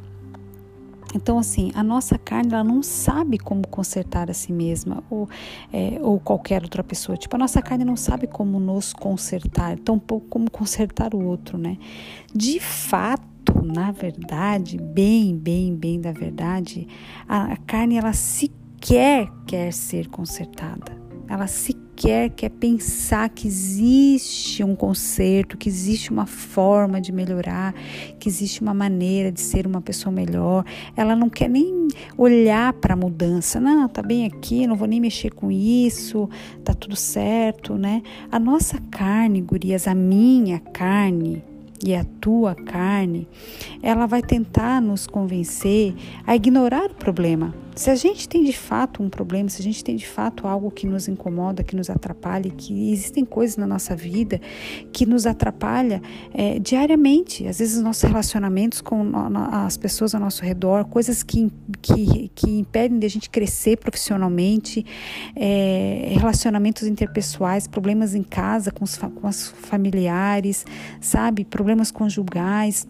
Então, 1.15 1.39
assim, 1.39 1.71
a 1.73 1.83
nossa 1.83 2.17
carne 2.17 2.51
ela 2.51 2.63
não 2.63 2.83
sabe 2.83 3.37
como 3.37 3.65
consertar 3.65 4.29
a 4.29 4.33
si 4.33 4.51
mesma 4.51 5.01
ou, 5.09 5.29
é, 5.71 5.99
ou 6.01 6.19
qualquer 6.19 6.63
outra 6.63 6.83
pessoa. 6.83 7.15
Tipo, 7.15 7.37
a 7.37 7.39
nossa 7.39 7.61
carne 7.61 7.85
não 7.85 7.95
sabe 7.95 8.27
como 8.27 8.59
nos 8.59 8.91
consertar, 8.91 9.77
tampouco 9.79 10.25
como 10.27 10.51
consertar 10.51 11.13
o 11.13 11.23
outro, 11.23 11.57
né? 11.57 11.77
De 12.33 12.59
fato, 12.59 13.52
na 13.63 13.91
verdade, 13.91 14.77
bem, 14.77 15.37
bem, 15.37 15.75
bem 15.75 15.99
da 15.99 16.11
verdade, 16.11 16.87
a, 17.27 17.53
a 17.53 17.57
carne 17.57 17.97
ela 17.97 18.13
sequer 18.13 19.27
quer 19.47 19.71
ser 19.71 20.07
consertada. 20.07 21.03
Ela 21.27 21.47
sequer 21.47 21.83
quer 22.35 22.49
pensar 22.49 23.29
que 23.29 23.47
existe 23.47 24.63
um 24.63 24.75
conserto, 24.75 25.57
que 25.57 25.69
existe 25.69 26.11
uma 26.11 26.25
forma 26.25 26.99
de 26.99 27.11
melhorar, 27.11 27.73
que 28.19 28.27
existe 28.27 28.61
uma 28.61 28.73
maneira 28.73 29.31
de 29.31 29.39
ser 29.39 29.65
uma 29.65 29.81
pessoa 29.81 30.11
melhor. 30.11 30.65
Ela 30.97 31.15
não 31.15 31.29
quer 31.29 31.49
nem 31.49 31.87
olhar 32.17 32.73
para 32.73 32.93
a 32.93 32.97
mudança. 32.97 33.59
Não, 33.59 33.87
tá 33.87 34.01
bem 34.01 34.25
aqui, 34.25 34.67
não 34.67 34.75
vou 34.75 34.87
nem 34.87 34.99
mexer 34.99 35.31
com 35.31 35.51
isso, 35.51 36.29
tá 36.63 36.73
tudo 36.73 36.95
certo, 36.95 37.75
né? 37.75 38.01
A 38.31 38.39
nossa 38.39 38.79
carne, 38.91 39.41
gurias, 39.41 39.87
a 39.87 39.95
minha 39.95 40.59
carne, 40.59 41.43
e 41.85 41.93
a 41.93 42.05
tua 42.21 42.55
carne, 42.55 43.27
ela 43.81 44.05
vai 44.05 44.21
tentar 44.21 44.81
nos 44.81 45.05
convencer 45.05 45.93
a 46.25 46.35
ignorar 46.35 46.91
o 46.91 46.95
problema, 46.95 47.53
se 47.75 47.89
a 47.89 47.95
gente 47.95 48.27
tem 48.29 48.43
de 48.43 48.53
fato 48.53 49.01
um 49.01 49.09
problema, 49.09 49.49
se 49.49 49.61
a 49.61 49.63
gente 49.63 49.83
tem 49.83 49.95
de 49.95 50.07
fato 50.07 50.47
algo 50.47 50.69
que 50.69 50.85
nos 50.85 51.07
incomoda, 51.07 51.63
que 51.63 51.75
nos 51.75 51.89
atrapalha, 51.89 52.49
que 52.51 52.91
existem 52.91 53.25
coisas 53.25 53.57
na 53.57 53.65
nossa 53.65 53.95
vida 53.95 54.39
que 54.91 55.05
nos 55.05 55.25
atrapalha 55.25 56.01
é, 56.33 56.59
diariamente, 56.59 57.47
às 57.47 57.59
vezes 57.59 57.81
nossos 57.81 58.03
relacionamentos 58.03 58.81
com 58.81 59.11
as 59.51 59.77
pessoas 59.77 60.13
ao 60.13 60.21
nosso 60.21 60.43
redor, 60.43 60.85
coisas 60.85 61.23
que, 61.23 61.51
que, 61.81 62.31
que 62.35 62.49
impedem 62.59 62.99
de 62.99 63.05
a 63.05 63.09
gente 63.09 63.29
crescer 63.29 63.77
profissionalmente, 63.77 64.85
é, 65.35 66.13
relacionamentos 66.17 66.83
interpessoais, 66.83 67.67
problemas 67.67 68.13
em 68.13 68.23
casa 68.23 68.71
com 68.71 68.83
os, 68.83 68.97
com 68.97 69.27
os 69.27 69.47
familiares, 69.47 70.65
sabe, 71.01 71.43
problemas 71.43 71.91
conjugais 71.91 72.87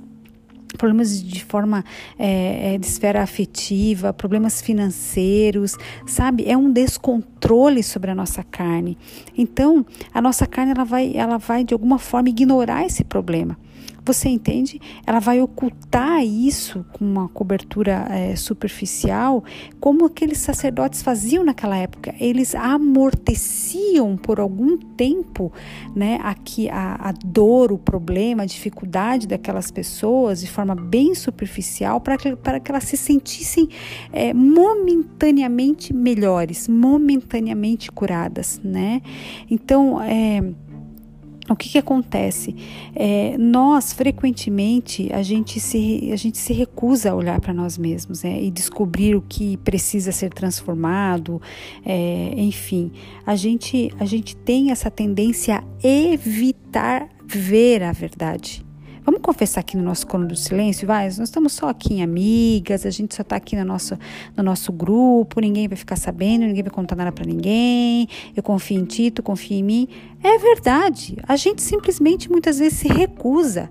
problemas 0.77 1.22
de 1.24 1.44
forma 1.44 1.84
é, 2.18 2.74
é, 2.74 2.77
de 2.77 2.86
esfera 2.86 3.22
afetiva, 3.22 4.13
problemas 4.13 4.62
financeiros, 4.62 5.77
sabe? 6.06 6.50
É 6.50 6.58
um 6.58 6.72
descontrole 6.72 7.84
sobre 7.84 8.12
a 8.12 8.15
nossa 8.15 8.44
carne. 8.44 8.98
Então, 9.38 9.86
a 10.13 10.22
nossa 10.22 10.46
carne 10.46 10.72
ela 10.72 10.84
vai, 10.84 11.13
ela 11.15 11.38
vai 11.38 11.63
de 11.63 11.74
alguma 11.74 11.98
forma 11.98 12.30
ignorar 12.30 12.86
esse 12.86 13.03
problema. 13.03 13.58
Você 14.05 14.27
entende? 14.27 14.81
Ela 15.07 15.19
vai 15.19 15.41
ocultar 15.41 16.24
isso 16.25 16.86
com 16.91 17.05
uma 17.05 17.29
cobertura 17.29 18.05
é, 18.10 18.36
superficial, 18.36 19.43
como 19.79 20.05
aqueles 20.05 20.39
sacerdotes 20.39 21.01
faziam 21.01 21.43
naquela 21.43 21.77
época. 21.77 22.13
Eles 22.19 22.53
amorteciam 22.53 24.17
por 24.17 24.41
algum 24.41 24.77
tempo 24.77 25.53
né, 25.95 26.19
aqui 26.22 26.69
a, 26.69 26.95
a 26.95 27.12
dor, 27.13 27.72
o 27.72 27.77
problema, 27.77 28.43
a 28.43 28.45
dificuldade 28.45 29.25
daquelas 29.25 29.72
pessoas 29.72 30.41
de 30.41 30.50
forma 30.50 30.75
bem 30.75 31.15
superficial 31.15 32.01
para 32.01 32.17
que, 32.17 32.36
para 32.36 32.60
que 32.60 32.72
elas 32.72 32.83
se 32.83 32.98
sentissem 32.98 33.69
é, 34.12 34.33
momentaneamente 34.33 35.93
melhores, 35.93 36.67
momentaneamente 36.67 37.89
curadas. 37.89 38.60
Né? 38.62 39.01
Então, 39.50 40.01
é 40.01 40.41
o 41.50 41.55
que, 41.55 41.69
que 41.69 41.77
acontece? 41.77 42.55
É, 42.95 43.38
nós, 43.38 43.91
frequentemente, 43.91 45.12
a 45.12 45.21
gente, 45.21 45.59
se, 45.59 46.09
a 46.12 46.15
gente 46.15 46.38
se 46.38 46.53
recusa 46.53 47.12
a 47.12 47.15
olhar 47.15 47.41
para 47.41 47.53
nós 47.53 47.77
mesmos 47.77 48.23
é, 48.23 48.41
e 48.41 48.50
descobrir 48.50 49.15
o 49.15 49.21
que 49.21 49.57
precisa 49.57 50.12
ser 50.12 50.33
transformado, 50.33 51.41
é, 51.85 52.33
enfim. 52.38 52.91
A 53.25 53.35
gente, 53.35 53.91
a 54.00 54.05
gente 54.05 54.35
tem 54.35 54.71
essa 54.71 54.89
tendência 54.89 55.57
a 55.57 55.88
evitar 55.88 57.09
ver 57.25 57.83
a 57.83 57.91
verdade. 57.91 58.63
Vamos 59.05 59.22
confessar 59.22 59.60
aqui 59.60 59.75
no 59.75 59.83
nosso 59.83 60.07
colo 60.07 60.25
do 60.25 60.36
silêncio, 60.36 60.88
vai? 60.88 61.05
Nós 61.05 61.19
estamos 61.19 61.53
só 61.53 61.67
aqui 61.67 61.95
em 61.95 62.03
amigas, 62.03 62.86
a 62.86 62.89
gente 62.89 63.13
só 63.13 63.22
está 63.22 63.36
aqui 63.36 63.55
no 63.55 63.65
nosso, 63.65 63.98
no 64.36 64.43
nosso 64.43 64.72
grupo, 64.72 65.41
ninguém 65.41 65.67
vai 65.67 65.75
ficar 65.75 65.98
sabendo, 65.98 66.45
ninguém 66.45 66.63
vai 66.63 66.72
contar 66.72 66.95
nada 66.95 67.12
para 67.12 67.25
ninguém. 67.25 68.07
Eu 68.36 68.41
confio 68.41 68.79
em 68.79 68.86
ti, 68.86 69.12
tu 69.12 69.22
confia 69.22 69.57
em 69.57 69.63
mim. 69.63 69.88
É 70.24 70.38
verdade. 70.38 71.17
A 71.27 71.36
gente 71.36 71.62
simplesmente 71.62 72.31
muitas 72.31 72.60
vezes 72.60 72.79
se 72.79 72.88
recusa 72.88 73.69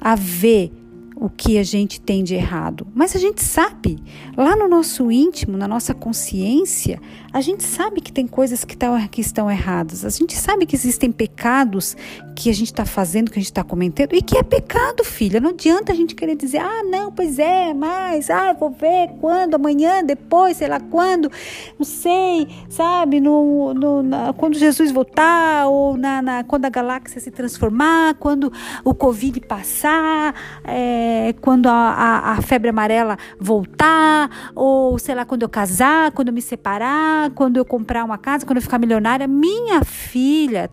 a 0.00 0.14
ver 0.14 0.72
o 1.20 1.28
que 1.28 1.58
a 1.58 1.64
gente 1.64 2.00
tem 2.00 2.22
de 2.22 2.34
errado, 2.34 2.86
mas 2.94 3.16
a 3.16 3.18
gente 3.18 3.42
sabe, 3.42 3.98
lá 4.36 4.54
no 4.54 4.68
nosso 4.68 5.10
íntimo, 5.10 5.56
na 5.56 5.66
nossa 5.66 5.92
consciência, 5.92 7.00
a 7.32 7.40
gente 7.40 7.62
sabe 7.62 8.00
que 8.00 8.10
tem 8.10 8.26
coisas 8.26 8.64
que, 8.64 8.76
tá, 8.76 9.06
que 9.08 9.20
estão 9.20 9.50
erradas, 9.50 10.04
a 10.04 10.08
gente 10.08 10.34
sabe 10.34 10.64
que 10.64 10.74
existem 10.74 11.12
pecados 11.12 11.96
que 12.34 12.48
a 12.48 12.54
gente 12.54 12.68
está 12.68 12.84
fazendo, 12.84 13.30
que 13.30 13.38
a 13.38 13.42
gente 13.42 13.50
está 13.50 13.64
cometendo, 13.64 14.14
e 14.14 14.22
que 14.22 14.38
é 14.38 14.42
pecado, 14.44 15.02
filha. 15.02 15.40
Não 15.40 15.50
adianta 15.50 15.92
a 15.92 15.94
gente 15.94 16.14
querer 16.14 16.36
dizer, 16.36 16.58
ah, 16.58 16.84
não, 16.84 17.10
pois 17.10 17.38
é, 17.38 17.74
mas, 17.74 18.30
ah, 18.30 18.52
vou 18.52 18.70
ver 18.70 19.10
quando, 19.20 19.56
amanhã, 19.56 20.04
depois, 20.04 20.56
sei 20.56 20.68
lá 20.68 20.78
quando, 20.78 21.30
não 21.76 21.84
sei, 21.84 22.46
sabe, 22.68 23.18
no, 23.20 23.74
no 23.74 24.02
na, 24.04 24.32
quando 24.32 24.56
Jesus 24.56 24.92
voltar, 24.92 25.66
ou 25.66 25.96
na, 25.96 26.22
na, 26.22 26.44
quando 26.44 26.64
a 26.64 26.68
galáxia 26.68 27.20
se 27.20 27.30
transformar, 27.30 28.14
quando 28.14 28.52
o 28.84 28.94
Covid 28.94 29.40
passar, 29.40 30.34
é, 30.64 31.34
quando 31.40 31.66
a, 31.66 31.72
a, 31.72 32.32
a, 32.32 32.42
febre 32.42 32.70
amarela 32.70 33.18
voltar, 33.38 34.52
ou 34.54 34.96
sei 34.98 35.14
lá, 35.14 35.24
quando 35.24 35.42
eu 35.42 35.48
casar, 35.48 36.12
quando 36.12 36.28
eu 36.28 36.34
me 36.34 36.42
separar, 36.42 37.27
quando 37.30 37.56
eu 37.56 37.64
comprar 37.64 38.04
uma 38.04 38.18
casa, 38.18 38.46
quando 38.46 38.58
eu 38.58 38.62
ficar 38.62 38.78
milionária. 38.78 39.26
Minha 39.26 39.84
filha, 39.84 40.70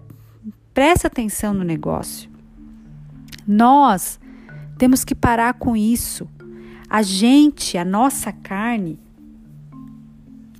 presta 0.74 1.08
atenção 1.08 1.54
no 1.54 1.64
negócio. 1.64 2.30
Nós 3.48 4.20
temos 4.78 5.04
que 5.04 5.16
parar 5.16 5.54
com 5.56 5.76
isso. 5.76 6.28
A 6.90 7.02
gente, 7.02 7.78
a 7.78 7.86
nossa 7.86 8.32
carne, 8.32 9.00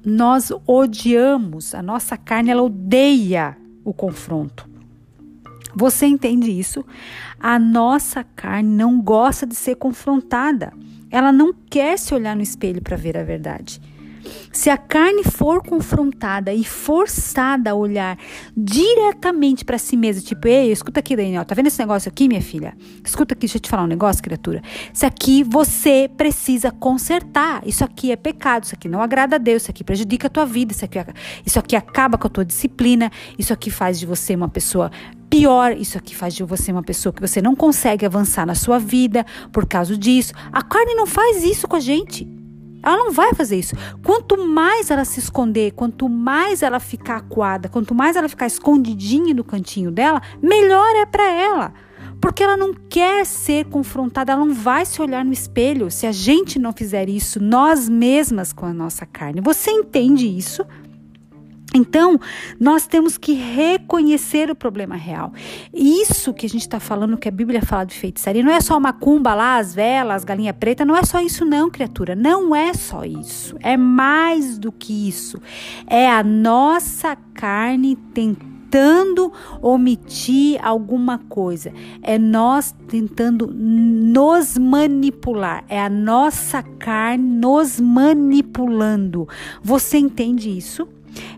nós 0.06 0.52
odiamos, 0.68 1.74
a 1.74 1.82
nossa 1.82 2.16
carne 2.16 2.52
ela 2.52 2.62
odeia 2.62 3.58
o 3.84 3.94
confronto. 3.94 4.70
Você 5.76 6.06
entende 6.06 6.50
isso? 6.50 6.86
A 7.40 7.60
nossa 7.60 8.24
carne 8.24 8.70
não 8.70 9.02
gosta 9.02 9.46
de 9.46 9.56
ser 9.56 9.76
confrontada. 9.76 10.72
Ela 11.12 11.32
não 11.32 11.54
quer 11.54 11.98
se 11.98 12.14
olhar 12.14 12.36
no 12.36 12.42
espelho 12.42 12.82
para 12.82 12.96
ver 12.96 13.18
a 13.18 13.24
verdade. 13.24 13.82
Se 14.52 14.70
a 14.70 14.78
carne 14.78 15.24
for 15.24 15.62
confrontada 15.64 16.54
e 16.54 16.64
forçada 16.64 17.72
a 17.72 17.76
olhar 17.76 18.18
diretamente 18.56 19.66
para 19.66 19.78
si 19.78 19.98
mesma, 19.98 20.22
tipo, 20.22 20.48
ei, 20.48 20.72
escuta 20.72 21.00
aqui, 21.00 21.16
Daniel, 21.16 21.46
tá 21.46 21.54
vendo 21.56 21.68
esse 21.68 21.80
negócio 21.80 22.10
aqui, 22.10 22.28
minha 22.28 22.42
filha? 22.42 22.76
Escuta 23.04 23.34
aqui, 23.34 23.42
deixa 23.42 23.58
eu 23.58 23.62
te 23.62 23.70
falar 23.70 23.84
um 23.84 23.88
negócio, 23.88 24.24
criatura. 24.24 24.62
Isso 24.94 25.06
aqui 25.06 25.44
você 25.44 26.10
precisa 26.16 26.72
consertar. 26.72 27.62
Isso 27.66 27.84
aqui 27.84 28.12
é 28.12 28.16
pecado, 28.16 28.64
isso 28.64 28.76
aqui 28.76 28.88
não 28.88 29.02
agrada 29.02 29.36
a 29.36 29.40
Deus, 29.40 29.64
isso 29.64 29.72
aqui 29.72 29.84
prejudica 29.84 30.28
a 30.28 30.30
tua 30.30 30.46
vida, 30.46 30.72
isso 30.72 30.86
aqui, 30.86 31.00
isso 31.46 31.60
aqui 31.60 31.76
acaba 31.76 32.18
com 32.18 32.28
a 32.28 32.30
tua 32.30 32.46
disciplina, 32.46 33.12
isso 33.38 33.54
aqui 33.54 33.70
faz 33.70 34.00
de 34.00 34.06
você 34.06 34.36
uma 34.36 34.50
pessoa 34.50 34.92
pior, 35.30 35.76
isso 35.76 35.98
aqui 35.98 36.16
faz 36.16 36.34
de 36.34 36.44
você 36.44 36.72
uma 36.72 36.84
pessoa 36.84 37.12
que 37.12 37.22
você 37.22 37.42
não 37.42 37.56
consegue 37.56 38.06
avançar 38.06 38.46
na 38.46 38.56
sua 38.56 38.80
vida 38.80 39.26
por 39.52 39.66
causa 39.66 39.98
disso. 39.98 40.34
A 40.52 40.62
carne 40.62 40.96
não 40.96 41.06
faz 41.06 41.44
isso 41.44 41.68
com 41.68 41.76
a 41.76 41.80
gente. 41.80 42.35
Ela 42.86 42.98
não 42.98 43.12
vai 43.12 43.34
fazer 43.34 43.58
isso. 43.58 43.76
Quanto 44.04 44.38
mais 44.38 44.92
ela 44.92 45.04
se 45.04 45.20
esconder, 45.20 45.72
quanto 45.72 46.08
mais 46.08 46.62
ela 46.62 46.80
ficar 46.80 47.18
acuada, 47.18 47.68
quanto 47.68 47.96
mais 47.96 48.16
ela 48.16 48.30
ficar 48.30 48.46
escondidinha 48.46 49.34
no 49.34 49.44
cantinho 49.44 49.90
dela, 49.90 50.22
melhor 50.40 50.96
é 50.96 51.06
para 51.06 51.28
ela. 51.28 51.74
Porque 52.22 52.44
ela 52.44 52.56
não 52.56 52.74
quer 52.74 53.26
ser 53.26 53.66
confrontada, 53.66 54.32
ela 54.32 54.46
não 54.46 54.54
vai 54.54 54.86
se 54.86 55.02
olhar 55.02 55.26
no 55.26 55.34
espelho 55.34 55.90
se 55.92 56.08
a 56.08 56.12
gente 56.12 56.60
não 56.60 56.72
fizer 56.72 57.10
isso 57.10 57.42
nós 57.42 57.90
mesmas 57.90 58.54
com 58.54 58.66
a 58.66 58.74
nossa 58.74 59.06
carne. 59.06 59.42
Você 59.42 59.72
entende 59.72 60.28
isso? 60.28 60.66
Então, 61.74 62.20
nós 62.60 62.86
temos 62.86 63.18
que 63.18 63.34
reconhecer 63.34 64.50
o 64.50 64.56
problema 64.56 64.96
real. 64.96 65.34
Isso 65.74 66.34
que 66.34 66.46
a 66.46 66.50
gente 66.50 66.62
está 66.62 66.80
falando, 66.80 67.18
que 67.18 67.28
a 67.28 67.32
Bíblia 67.32 67.62
fala 67.62 67.86
de 67.86 67.96
feitiçaria, 67.96 68.44
não 68.44 68.52
é 68.52 68.62
só 68.62 68.80
macumba 68.80 69.34
lá, 69.34 69.58
as 69.58 69.74
velas, 69.74 70.24
galinha 70.24 70.54
preta, 70.54 70.86
não 70.86 70.96
é 70.96 71.04
só 71.04 71.20
isso, 71.20 71.44
não, 71.44 71.70
criatura. 71.70 72.16
Não 72.16 72.56
é 72.56 72.74
só 72.74 73.04
isso. 73.04 73.58
É 73.62 73.76
mais 73.76 74.58
do 74.58 74.72
que 74.72 75.08
isso. 75.08 75.42
É 75.88 76.10
a 76.10 76.24
nossa 76.24 77.16
carne 77.34 77.96
tentando 78.14 79.32
omitir 79.62 80.60
alguma 80.64 81.18
coisa. 81.18 81.74
É 82.02 82.18
nós 82.18 82.74
tentando 82.88 83.48
nos 83.48 84.58
manipular. 84.58 85.66
É 85.68 85.82
a 85.82 85.90
nossa 85.90 86.64
carne 86.64 87.38
nos 87.38 87.80
manipulando. 87.80 89.28
Você 89.62 89.98
entende 89.98 90.50
isso? 90.50 90.88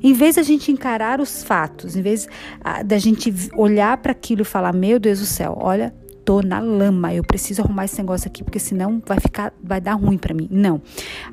Em 0.03 0.13
vez 0.13 0.35
da 0.35 0.43
gente 0.43 0.71
encarar 0.71 1.19
os 1.19 1.43
fatos, 1.43 1.95
em 1.95 2.01
vez 2.01 2.27
ah, 2.63 2.83
da 2.83 2.97
gente 2.97 3.33
olhar 3.55 3.97
para 3.97 4.11
aquilo 4.11 4.41
e 4.41 4.45
falar: 4.45 4.73
Meu 4.73 4.99
Deus 4.99 5.19
do 5.19 5.25
céu, 5.25 5.57
olha, 5.59 5.93
tô 6.27 6.41
na 6.41 6.59
lama, 6.59 7.13
eu 7.13 7.23
preciso 7.23 7.61
arrumar 7.61 7.85
esse 7.85 7.97
negócio 7.99 8.27
aqui 8.27 8.43
porque 8.43 8.59
senão 8.59 9.01
vai 9.05 9.17
ficar, 9.17 9.53
vai 9.63 9.79
dar 9.79 9.93
ruim 9.93 10.17
para 10.17 10.33
mim. 10.33 10.49
Não. 10.51 10.81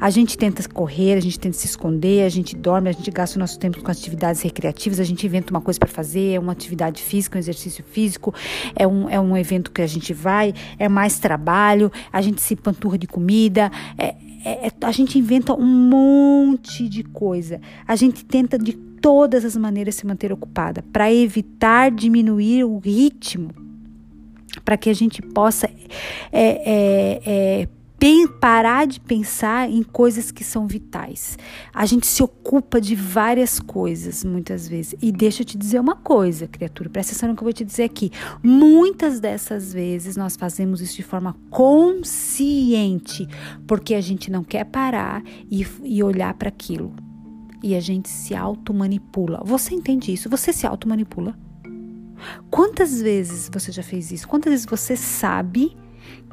A 0.00 0.08
gente 0.08 0.38
tenta 0.38 0.62
correr, 0.68 1.14
a 1.14 1.20
gente 1.20 1.36
tenta 1.36 1.56
se 1.56 1.66
esconder, 1.66 2.24
a 2.24 2.28
gente 2.28 2.54
dorme, 2.54 2.88
a 2.88 2.92
gente 2.92 3.10
gasta 3.10 3.36
o 3.36 3.40
nosso 3.40 3.58
tempo 3.58 3.82
com 3.82 3.90
atividades 3.90 4.40
recreativas, 4.40 5.00
a 5.00 5.04
gente 5.04 5.26
inventa 5.26 5.50
uma 5.50 5.60
coisa 5.60 5.80
para 5.80 5.88
fazer, 5.88 6.34
é 6.34 6.38
uma 6.38 6.52
atividade 6.52 7.02
física, 7.02 7.36
um 7.36 7.40
exercício 7.40 7.82
físico, 7.82 8.32
é 8.76 8.86
um, 8.86 9.10
é 9.10 9.18
um 9.18 9.36
evento 9.36 9.72
que 9.72 9.82
a 9.82 9.86
gente 9.88 10.14
vai, 10.14 10.54
é 10.78 10.88
mais 10.88 11.18
trabalho, 11.18 11.90
a 12.12 12.22
gente 12.22 12.40
se 12.40 12.54
panturra 12.54 12.96
de 12.96 13.08
comida, 13.08 13.72
é, 13.98 14.14
é, 14.44 14.68
é, 14.68 14.72
a 14.80 14.92
gente 14.92 15.18
inventa 15.18 15.54
um 15.54 15.66
monte 15.66 16.88
de 16.88 17.02
coisa. 17.02 17.60
A 17.84 17.96
gente 17.96 18.24
tenta 18.24 18.56
de 18.56 18.74
todas 18.74 19.44
as 19.44 19.56
maneiras 19.56 19.96
se 19.96 20.06
manter 20.06 20.32
ocupada 20.32 20.84
para 20.92 21.12
evitar 21.12 21.90
diminuir 21.90 22.62
o 22.62 22.78
ritmo, 22.78 23.64
para 24.60 24.76
que 24.76 24.90
a 24.90 24.94
gente 24.94 25.22
possa 25.22 25.66
é, 25.66 25.70
é, 26.32 27.20
é 27.24 27.68
parar 28.40 28.86
de 28.86 29.00
pensar 29.00 29.70
em 29.70 29.82
coisas 29.82 30.30
que 30.30 30.44
são 30.44 30.66
vitais. 30.66 31.38
A 31.72 31.86
gente 31.86 32.06
se 32.06 32.22
ocupa 32.22 32.78
de 32.78 32.94
várias 32.94 33.58
coisas 33.58 34.22
muitas 34.24 34.68
vezes. 34.68 34.94
E 35.00 35.10
deixa 35.10 35.42
eu 35.42 35.46
te 35.46 35.56
dizer 35.56 35.80
uma 35.80 35.96
coisa, 35.96 36.46
criatura, 36.46 36.90
presta 36.90 37.12
atenção 37.12 37.30
no 37.30 37.34
que 37.34 37.40
eu 37.40 37.46
vou 37.46 37.52
te 37.52 37.64
dizer 37.64 37.84
aqui. 37.84 38.10
Muitas 38.42 39.20
dessas 39.20 39.72
vezes 39.72 40.16
nós 40.16 40.36
fazemos 40.36 40.82
isso 40.82 40.96
de 40.96 41.02
forma 41.02 41.34
consciente, 41.48 43.26
porque 43.66 43.94
a 43.94 44.00
gente 44.00 44.30
não 44.30 44.44
quer 44.44 44.64
parar 44.64 45.22
e, 45.50 45.66
e 45.82 46.02
olhar 46.02 46.34
para 46.34 46.48
aquilo. 46.48 46.92
E 47.62 47.74
a 47.74 47.80
gente 47.80 48.10
se 48.10 48.34
automanipula. 48.34 49.40
Você 49.44 49.74
entende 49.74 50.12
isso? 50.12 50.28
Você 50.28 50.52
se 50.52 50.66
automanipula? 50.66 51.34
Quantas 52.50 53.00
vezes 53.00 53.50
você 53.52 53.72
já 53.72 53.82
fez 53.82 54.10
isso? 54.10 54.28
Quantas 54.28 54.52
vezes 54.52 54.66
você 54.66 54.96
sabe 54.96 55.76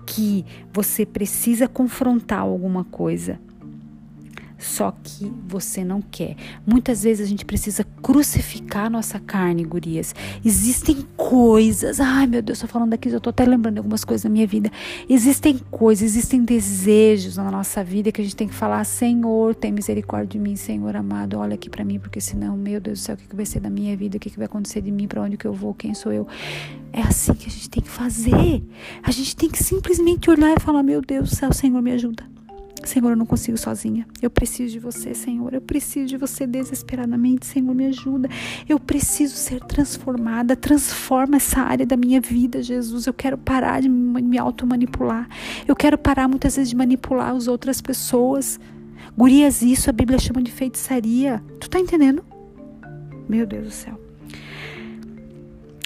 que 0.06 0.46
você 0.74 1.06
precisa 1.06 1.68
confrontar 1.68 2.40
alguma 2.40 2.84
coisa, 2.84 3.40
só 4.62 4.92
que 5.04 5.32
você 5.48 5.84
não 5.84 6.02
quer. 6.02 6.36
Muitas 6.66 7.04
vezes 7.04 7.26
a 7.26 7.30
gente 7.30 7.44
precisa 7.44 7.84
crucificar 8.02 8.90
nossa 8.90 9.20
carne, 9.20 9.64
gurias. 9.64 10.14
Existem 10.46 11.06
coisas, 11.18 12.00
ai 12.00 12.28
meu 12.28 12.42
Deus, 12.42 12.60
tô 12.60 12.68
falando 12.68 12.92
daqui, 12.92 13.10
eu 13.10 13.20
tô 13.20 13.32
até 13.32 13.44
lembrando 13.44 13.80
algumas 13.80 14.06
coisas 14.06 14.24
da 14.24 14.30
minha 14.30 14.46
vida. 14.46 14.72
Existem 15.10 15.58
coisas, 15.72 16.04
existem 16.04 16.44
desejos 16.44 17.38
na 17.38 17.50
nossa 17.50 17.84
vida 17.84 18.12
que 18.12 18.22
a 18.22 18.24
gente 18.24 18.36
tem 18.36 18.48
que 18.48 18.54
falar: 18.54 18.84
Senhor, 18.84 19.56
tem 19.56 19.72
misericórdia 19.72 20.28
de 20.28 20.40
mim, 20.40 20.56
Senhor 20.56 20.96
amado, 20.96 21.40
olha 21.40 21.56
aqui 21.56 21.70
para 21.70 21.84
mim, 21.84 22.00
porque 22.00 22.22
senão, 22.22 22.56
meu 22.56 22.80
Deus 22.80 23.00
do 23.00 23.02
céu, 23.04 23.16
o 23.16 23.18
que, 23.18 23.28
que 23.28 23.36
vai 23.36 23.46
ser 23.46 23.60
da 23.60 23.70
minha 23.70 23.98
vida? 23.98 24.18
O 24.18 24.20
que, 24.20 24.30
que 24.30 24.38
vai 24.38 24.46
acontecer 24.46 24.82
de 24.82 24.92
mim? 24.92 25.08
Para 25.08 25.22
onde 25.22 25.38
que 25.38 25.46
eu 25.46 25.54
vou? 25.54 25.74
Quem 25.74 25.94
sou 25.94 26.12
eu? 26.12 26.28
É 26.94 27.02
assim 27.02 27.34
que 27.34 27.48
a 27.48 27.52
gente 27.52 27.70
tem 27.70 27.82
que 27.82 27.90
fazer. 27.90 28.64
A 29.02 29.12
gente 29.12 29.36
tem 29.36 29.50
que 29.50 29.64
simplesmente 29.64 30.30
olhar 30.30 30.56
e 30.56 30.60
falar: 30.60 30.84
Meu 30.84 31.02
Deus 31.02 31.30
do 31.30 31.36
céu, 31.36 31.52
Senhor, 31.52 31.82
me 31.82 31.92
ajuda. 31.92 32.41
Senhor, 32.90 33.12
eu 33.12 33.16
não 33.16 33.26
consigo 33.26 33.58
sozinha. 33.58 34.06
Eu 34.22 34.30
preciso 34.30 34.74
de 34.74 34.80
você, 34.80 35.14
Senhor. 35.14 35.54
Eu 35.54 35.62
preciso 35.62 36.08
de 36.08 36.18
você 36.18 36.46
desesperadamente. 36.46 37.46
Senhor, 37.46 37.74
me 37.74 37.86
ajuda. 37.88 38.30
Eu 38.68 38.80
preciso 38.80 39.36
ser 39.36 39.60
transformada. 39.62 40.56
Transforma 40.56 41.38
essa 41.38 41.62
área 41.62 41.86
da 41.86 41.96
minha 41.98 42.20
vida, 42.20 42.62
Jesus. 42.62 43.08
Eu 43.08 43.14
quero 43.14 43.38
parar 43.38 43.82
de 43.82 43.90
me 43.90 44.38
auto-manipular. 44.38 45.28
Eu 45.68 45.76
quero 45.76 45.98
parar 45.98 46.28
muitas 46.28 46.56
vezes 46.56 46.70
de 46.70 46.76
manipular 46.76 47.34
as 47.34 47.48
outras 47.48 47.82
pessoas. 47.82 48.60
Gurias, 49.18 49.62
isso 49.62 49.90
a 49.90 49.94
Bíblia 49.94 50.20
chama 50.20 50.42
de 50.42 50.52
feitiçaria. 50.52 51.44
Tu 51.60 51.70
tá 51.70 51.80
entendendo? 51.80 52.24
Meu 53.28 53.46
Deus 53.46 53.66
do 53.66 53.72
céu. 53.72 54.11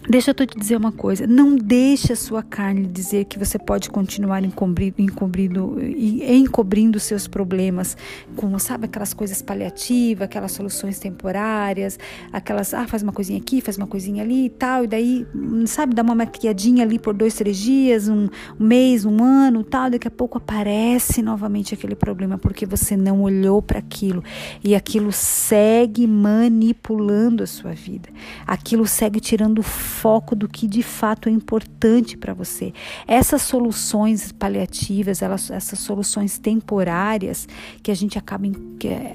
Deixa 0.07 0.29
eu 0.29 0.35
te 0.35 0.45
dizer 0.45 0.77
uma 0.77 0.91
coisa, 0.91 1.25
não 1.25 1.55
deixe 1.55 2.13
a 2.13 2.15
sua 2.15 2.43
carne 2.43 2.85
dizer 2.85 3.25
que 3.25 3.39
você 3.39 3.57
pode 3.57 3.89
continuar 3.89 4.43
encobrindo, 4.43 5.01
encobrindo, 5.01 5.77
encobrindo 5.81 6.99
seus 6.99 7.27
problemas 7.27 7.97
com, 8.35 8.57
sabe, 8.59 8.85
aquelas 8.85 9.15
coisas 9.15 9.41
paliativas, 9.41 10.25
aquelas 10.25 10.51
soluções 10.51 10.99
temporárias, 10.99 11.97
aquelas, 12.31 12.71
ah, 12.75 12.85
faz 12.85 13.01
uma 13.01 13.11
coisinha 13.11 13.39
aqui, 13.39 13.61
faz 13.61 13.77
uma 13.77 13.87
coisinha 13.87 14.21
ali 14.21 14.45
e 14.45 14.49
tal, 14.49 14.83
e 14.83 14.87
daí, 14.87 15.25
sabe, 15.65 15.95
dá 15.95 16.03
uma 16.03 16.13
maquiadinha 16.13 16.83
ali 16.83 16.99
por 16.99 17.15
dois, 17.15 17.33
três 17.33 17.57
dias, 17.57 18.07
um, 18.07 18.29
um 18.59 18.63
mês, 18.63 19.05
um 19.05 19.23
ano 19.23 19.63
tal, 19.63 19.89
daqui 19.89 20.07
a 20.07 20.11
pouco 20.11 20.37
aparece 20.37 21.23
novamente 21.23 21.73
aquele 21.73 21.95
problema 21.95 22.37
porque 22.37 22.65
você 22.67 22.95
não 22.95 23.23
olhou 23.23 23.59
para 23.59 23.79
aquilo. 23.79 24.23
E 24.63 24.75
aquilo 24.75 25.11
segue 25.11 26.05
manipulando 26.05 27.41
a 27.43 27.47
sua 27.47 27.73
vida, 27.73 28.09
aquilo 28.45 28.85
segue 28.85 29.19
tirando 29.19 29.63
foco 29.95 30.35
do 30.35 30.47
que 30.47 30.67
de 30.67 30.83
fato 30.83 31.29
é 31.29 31.31
importante 31.31 32.17
para 32.17 32.33
você. 32.33 32.73
Essas 33.07 33.41
soluções 33.41 34.31
paliativas, 34.31 35.21
elas, 35.21 35.49
essas 35.49 35.79
soluções 35.79 36.37
temporárias 36.37 37.47
que 37.81 37.89
a 37.89 37.95
gente 37.95 38.17
acaba, 38.17 38.45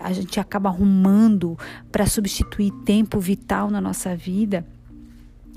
a 0.01 0.13
gente 0.13 0.41
acaba 0.41 0.71
arrumando 0.71 1.59
para 1.93 2.07
substituir 2.07 2.71
tempo 2.85 3.21
vital 3.21 3.71
na 3.71 3.81
nossa 3.81 4.17
vida 4.17 4.65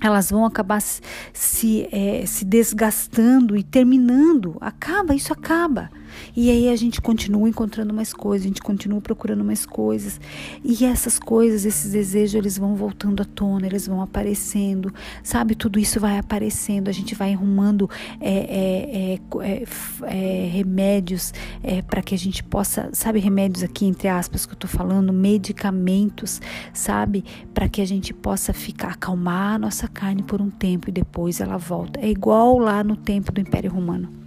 elas 0.02 0.30
vão 0.30 0.46
acabar 0.46 0.82
se, 0.82 1.88
é, 1.90 2.26
se 2.26 2.44
desgastando 2.44 3.56
e 3.56 3.64
terminando. 3.64 4.58
Acaba, 4.60 5.16
isso 5.16 5.32
acaba. 5.32 5.90
E 6.36 6.50
aí 6.50 6.70
a 6.70 6.76
gente 6.76 7.02
continua 7.02 7.48
encontrando 7.48 7.94
mais 7.94 8.14
coisas, 8.14 8.46
a 8.46 8.48
gente 8.48 8.62
continua 8.62 9.02
procurando 9.02 9.44
mais 9.44 9.66
coisas. 9.66 10.20
E 10.64 10.86
essas 10.86 11.20
coisas, 11.20 11.66
esses 11.66 11.92
desejos, 11.92 12.36
eles 12.36 12.58
vão 12.58 12.76
voltando 12.76 13.22
à 13.22 13.26
tona, 13.26 13.66
eles 13.66 13.88
vão 13.88 14.02
aparecendo, 14.02 14.94
sabe? 15.24 15.56
Tudo 15.56 15.80
isso 15.80 16.00
vai 16.00 16.18
aparecendo, 16.18 16.90
a 16.90 16.92
gente 16.92 17.16
vai 17.16 17.34
arrumando 17.34 17.90
é, 18.20 18.30
é, 18.30 19.20
é, 19.44 19.64
é, 20.04 20.46
é 20.46 20.50
remédios 20.50 21.34
é, 21.62 21.82
para 21.82 22.02
que 22.02 22.16
a 22.16 22.18
gente 22.18 22.44
possa, 22.44 22.90
sabe, 22.94 23.20
remédios 23.20 23.64
aqui, 23.64 23.86
entre 23.86 24.08
aspas, 24.08 24.46
que 24.46 24.54
eu 24.54 24.58
tô 24.58 24.68
falando, 24.68 25.14
medicamentos, 25.14 26.42
sabe? 26.74 27.24
Para 27.54 27.68
que 27.68 27.82
a 27.82 27.86
gente 27.86 28.14
possa 28.14 28.54
ficar, 28.54 28.92
acalmar 28.92 29.56
a 29.56 29.60
nossa 29.60 29.88
carne 29.88 30.24
por 30.24 30.42
um 30.42 30.50
tempo 30.50 30.90
e 30.90 30.92
depois 30.92 31.40
ela 31.40 31.58
volta. 31.58 32.00
É 32.00 32.10
igual 32.10 32.58
lá 32.58 32.84
no 32.84 32.96
tempo 32.96 33.32
do 33.32 33.42
Império 33.42 33.72
Romano 33.72 34.23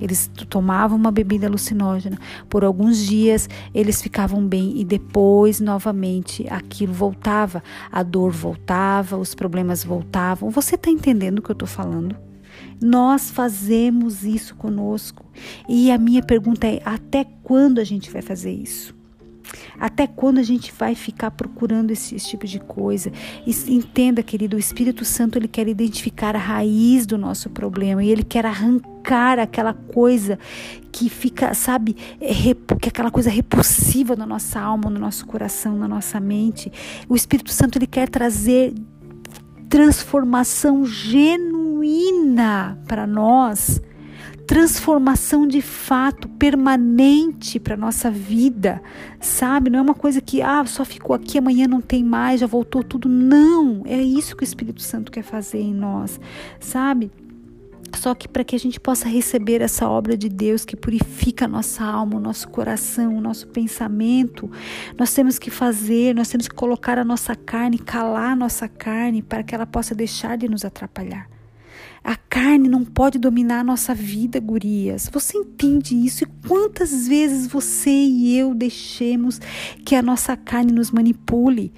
Eles 0.00 0.30
tomavam 0.48 0.96
uma 0.96 1.10
bebida 1.10 1.46
alucinógena. 1.46 2.18
Por 2.48 2.64
alguns 2.64 2.98
dias 2.98 3.48
eles 3.74 4.02
ficavam 4.02 4.46
bem 4.46 4.78
e 4.78 4.84
depois 4.84 5.60
novamente 5.60 6.46
aquilo 6.48 6.92
voltava, 6.92 7.62
a 7.90 8.02
dor 8.02 8.32
voltava, 8.32 9.16
os 9.16 9.34
problemas 9.34 9.84
voltavam. 9.84 10.50
Você 10.50 10.74
está 10.74 10.90
entendendo 10.90 11.38
o 11.38 11.42
que 11.42 11.50
eu 11.50 11.54
estou 11.54 11.68
falando? 11.68 12.16
Nós 12.80 13.30
fazemos 13.30 14.24
isso 14.24 14.54
conosco. 14.54 15.24
E 15.68 15.90
a 15.90 15.98
minha 15.98 16.22
pergunta 16.22 16.66
é: 16.66 16.80
até 16.84 17.24
quando 17.42 17.78
a 17.78 17.84
gente 17.84 18.10
vai 18.10 18.22
fazer 18.22 18.52
isso? 18.52 18.95
Até 19.78 20.06
quando 20.06 20.38
a 20.38 20.42
gente 20.42 20.72
vai 20.72 20.94
ficar 20.94 21.30
procurando 21.30 21.90
esse, 21.90 22.14
esse, 22.14 22.28
tipo 22.28 22.46
de 22.46 22.58
coisa? 22.58 23.12
E 23.46 23.50
entenda, 23.72 24.22
querido, 24.22 24.56
o 24.56 24.60
Espírito 24.60 25.04
Santo 25.04 25.38
ele 25.38 25.48
quer 25.48 25.68
identificar 25.68 26.34
a 26.34 26.38
raiz 26.38 27.06
do 27.06 27.18
nosso 27.18 27.50
problema 27.50 28.02
e 28.02 28.10
ele 28.10 28.22
quer 28.22 28.46
arrancar 28.46 29.38
aquela 29.38 29.72
coisa 29.72 30.38
que 30.90 31.08
fica, 31.08 31.54
sabe, 31.54 31.96
é, 32.20 32.32
que 32.80 32.86
é 32.86 32.88
aquela 32.88 33.10
coisa 33.10 33.30
repulsiva 33.30 34.16
na 34.16 34.26
nossa 34.26 34.60
alma, 34.60 34.90
no 34.90 34.98
nosso 34.98 35.26
coração, 35.26 35.76
na 35.76 35.86
nossa 35.86 36.18
mente. 36.18 36.72
O 37.08 37.14
Espírito 37.14 37.52
Santo 37.52 37.78
ele 37.78 37.86
quer 37.86 38.08
trazer 38.08 38.74
transformação 39.68 40.86
genuína 40.86 42.78
para 42.86 43.06
nós 43.06 43.80
transformação 44.46 45.46
de 45.46 45.60
fato 45.60 46.28
permanente 46.28 47.58
para 47.58 47.76
nossa 47.76 48.10
vida, 48.10 48.80
sabe? 49.20 49.70
Não 49.70 49.80
é 49.80 49.82
uma 49.82 49.94
coisa 49.94 50.20
que 50.20 50.40
ah, 50.40 50.64
só 50.64 50.84
ficou 50.84 51.14
aqui, 51.16 51.38
amanhã 51.38 51.66
não 51.66 51.80
tem 51.80 52.04
mais, 52.04 52.40
já 52.40 52.46
voltou 52.46 52.84
tudo. 52.84 53.08
Não, 53.08 53.82
é 53.84 54.00
isso 54.00 54.36
que 54.36 54.42
o 54.42 54.44
Espírito 54.44 54.82
Santo 54.82 55.10
quer 55.10 55.22
fazer 55.22 55.60
em 55.60 55.74
nós, 55.74 56.20
sabe? 56.60 57.10
Só 57.94 58.14
que 58.14 58.28
para 58.28 58.44
que 58.44 58.54
a 58.54 58.58
gente 58.58 58.78
possa 58.78 59.08
receber 59.08 59.60
essa 59.62 59.88
obra 59.88 60.16
de 60.16 60.28
Deus 60.28 60.64
que 60.64 60.76
purifica 60.76 61.46
a 61.46 61.48
nossa 61.48 61.84
alma, 61.84 62.16
o 62.16 62.20
nosso 62.20 62.48
coração, 62.48 63.16
o 63.16 63.20
nosso 63.20 63.48
pensamento, 63.48 64.50
nós 64.98 65.12
temos 65.12 65.38
que 65.38 65.50
fazer, 65.50 66.14
nós 66.14 66.28
temos 66.28 66.46
que 66.46 66.54
colocar 66.54 66.98
a 66.98 67.04
nossa 67.04 67.34
carne, 67.34 67.78
calar 67.78 68.32
a 68.32 68.36
nossa 68.36 68.68
carne 68.68 69.22
para 69.22 69.42
que 69.42 69.54
ela 69.54 69.66
possa 69.66 69.94
deixar 69.94 70.36
de 70.36 70.48
nos 70.48 70.64
atrapalhar. 70.64 71.35
A 72.06 72.14
carne 72.14 72.68
não 72.68 72.84
pode 72.84 73.18
dominar 73.18 73.58
a 73.58 73.64
nossa 73.64 73.92
vida, 73.92 74.38
gurias. 74.38 75.10
Você 75.12 75.36
entende 75.36 75.96
isso? 75.96 76.22
E 76.22 76.46
quantas 76.46 77.08
vezes 77.08 77.48
você 77.48 77.90
e 77.90 78.38
eu 78.38 78.54
deixemos 78.54 79.40
que 79.84 79.92
a 79.96 80.00
nossa 80.02 80.36
carne 80.36 80.70
nos 80.70 80.92
manipule? 80.92 81.72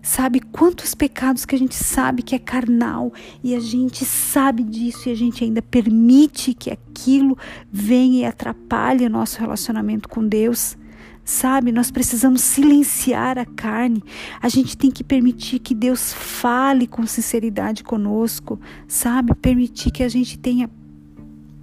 Sabe 0.00 0.38
quantos 0.38 0.94
pecados 0.94 1.44
que 1.44 1.56
a 1.56 1.58
gente 1.58 1.74
sabe 1.74 2.22
que 2.22 2.36
é 2.36 2.38
carnal 2.38 3.12
e 3.42 3.56
a 3.56 3.58
gente 3.58 4.04
sabe 4.04 4.62
disso 4.62 5.08
e 5.08 5.12
a 5.12 5.16
gente 5.16 5.42
ainda 5.42 5.60
permite 5.60 6.54
que 6.54 6.70
aquilo 6.70 7.36
venha 7.68 8.20
e 8.20 8.24
atrapalhe 8.24 9.04
o 9.04 9.10
nosso 9.10 9.40
relacionamento 9.40 10.08
com 10.08 10.24
Deus? 10.24 10.76
Sabe, 11.24 11.70
nós 11.70 11.90
precisamos 11.90 12.40
silenciar 12.40 13.38
a 13.38 13.46
carne. 13.46 14.02
A 14.40 14.48
gente 14.48 14.76
tem 14.76 14.90
que 14.90 15.04
permitir 15.04 15.60
que 15.60 15.74
Deus 15.74 16.12
fale 16.12 16.86
com 16.86 17.06
sinceridade 17.06 17.84
conosco, 17.84 18.58
sabe? 18.88 19.34
Permitir 19.34 19.90
que 19.92 20.02
a 20.02 20.08
gente 20.08 20.38
tenha 20.38 20.68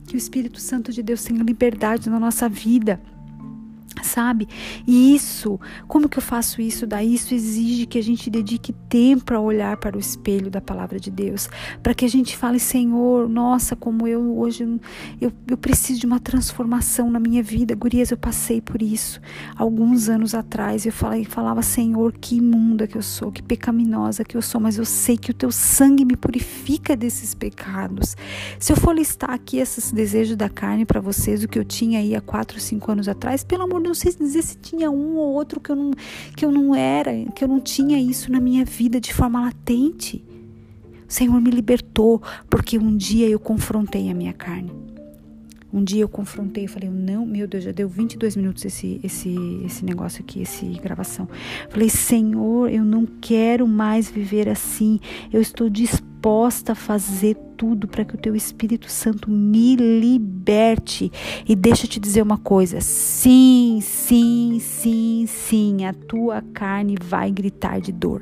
que 0.08 0.16
o 0.16 0.18
Espírito 0.18 0.60
Santo 0.60 0.92
de 0.92 1.04
Deus 1.04 1.24
tenha 1.24 1.44
liberdade 1.44 2.10
na 2.10 2.20
nossa 2.20 2.50
vida 2.50 3.00
sabe? 4.02 4.48
E 4.88 5.16
isso, 5.16 5.60
como 5.88 6.08
que 6.08 6.18
eu 6.18 6.22
faço 6.22 6.62
isso? 6.62 6.88
Daí 6.88 7.14
isso 7.14 7.34
exige 7.34 7.86
que 7.86 7.98
a 7.98 8.04
gente 8.04 8.30
dedique 8.30 8.74
tempo 8.88 9.26
para 9.26 9.40
olhar 9.40 9.78
para 9.78 9.98
o 9.98 10.00
espelho 10.00 10.50
da 10.50 10.62
palavra 10.62 11.00
de 11.00 11.12
Deus, 11.12 11.50
para 11.82 11.94
que 11.94 12.06
a 12.06 12.10
gente 12.10 12.36
fale, 12.36 12.60
Senhor, 12.60 13.28
nossa, 13.28 13.76
como 13.76 14.08
eu 14.08 14.38
hoje 14.38 14.80
eu, 15.20 15.32
eu 15.48 15.58
preciso 15.58 16.00
de 16.00 16.06
uma 16.06 16.20
transformação 16.20 17.10
na 17.10 17.20
minha 17.20 17.44
vida. 17.44 17.76
Gurias, 17.76 18.12
eu 18.12 18.18
passei 18.18 18.62
por 18.62 18.82
isso 18.82 19.20
alguns 19.56 20.10
anos 20.10 20.34
atrás. 20.34 20.86
Eu 20.86 20.92
falei, 20.92 21.26
falava, 21.26 21.62
Senhor, 21.62 22.14
que 22.14 22.38
imunda 22.38 22.88
que 22.88 22.98
eu 22.98 23.02
sou, 23.02 23.32
que 23.32 23.42
pecaminosa 23.42 24.24
que 24.24 24.36
eu 24.36 24.42
sou, 24.42 24.62
mas 24.62 24.78
eu 24.78 24.86
sei 24.86 25.18
que 25.18 25.32
o 25.32 25.34
teu 25.34 25.52
sangue 25.52 26.06
me 26.06 26.16
purifica 26.16 26.96
desses 26.96 27.34
pecados. 27.34 28.16
Se 28.60 28.72
eu 28.72 28.78
for 28.78 28.96
listar 28.96 29.32
aqui 29.32 29.58
esses 29.58 29.92
desejos 29.92 30.36
da 30.36 30.50
carne 30.50 30.86
para 30.86 31.00
vocês, 31.00 31.44
o 31.44 31.48
que 31.48 31.60
eu 31.60 31.66
tinha 31.66 32.00
aí 32.00 32.16
há 32.16 32.22
quatro, 32.22 32.60
cinco 32.60 32.92
anos 32.92 33.08
atrás, 33.08 33.44
pelo 33.44 33.64
amor 33.64 33.79
não 33.80 33.94
sei 33.94 34.14
dizer 34.14 34.42
se 34.42 34.58
tinha 34.58 34.90
um 34.90 35.18
ou 35.18 35.34
outro 35.34 35.60
que 35.60 35.72
eu 35.72 35.76
não, 35.76 35.92
que 36.36 36.46
eu 36.46 36.52
não 36.52 36.76
era, 36.76 37.12
que 37.36 37.44
eu 37.44 37.48
não 37.48 37.60
tinha 37.60 38.00
isso 38.00 38.32
na 38.32 38.40
minha 38.40 38.66
vida 38.66 39.00
de 39.00 39.14
forma 39.14 39.42
latente. 39.42 40.24
O 41.08 41.12
Senhor 41.12 41.40
me 41.42 41.50
libertou 41.50 42.22
porque 42.50 42.78
um 42.78 42.96
dia 42.96 43.28
eu 43.28 43.40
confrontei 43.40 44.10
a 44.10 44.14
minha 44.14 44.34
carne. 44.34 44.72
Um 45.72 45.84
dia 45.84 46.02
eu 46.02 46.10
confrontei, 46.10 46.66
eu 46.66 46.70
falei, 46.70 46.90
não, 46.90 47.26
meu 47.26 47.48
Deus, 47.48 47.64
já 47.64 47.72
deu 47.72 47.88
22 47.88 48.36
minutos 48.36 48.66
esse, 48.66 49.00
esse, 49.04 49.36
esse 49.64 49.86
negócio 49.86 50.24
aqui, 50.24 50.42
essa 50.42 50.66
gravação. 50.82 51.30
Falei, 51.70 51.90
Senhor, 51.90 52.72
eu 52.72 52.84
não 52.84 53.06
quero 53.06 53.68
mais 53.68 54.10
viver 54.10 54.50
assim. 54.50 55.00
Eu 55.32 55.42
estou 55.42 55.70
disposta 55.70 56.09
a 56.70 56.76
fazer 56.76 57.36
tudo 57.56 57.88
para 57.88 58.04
que 58.04 58.16
o 58.16 58.18
teu 58.18 58.36
Espírito 58.36 58.90
Santo 58.90 59.30
me 59.30 59.76
liberte. 59.76 61.12
E 61.48 61.56
deixa 61.56 61.86
eu 61.86 61.90
te 61.90 62.00
dizer 62.00 62.22
uma 62.22 62.38
coisa: 62.38 62.82
sim, 62.82 63.80
sim, 63.82 64.60
sim, 64.60 65.26
sim, 65.28 65.86
a 65.86 65.94
tua 65.94 66.42
carne 66.54 66.96
vai 67.02 67.32
gritar 67.32 67.80
de 67.80 67.92
dor. 67.92 68.22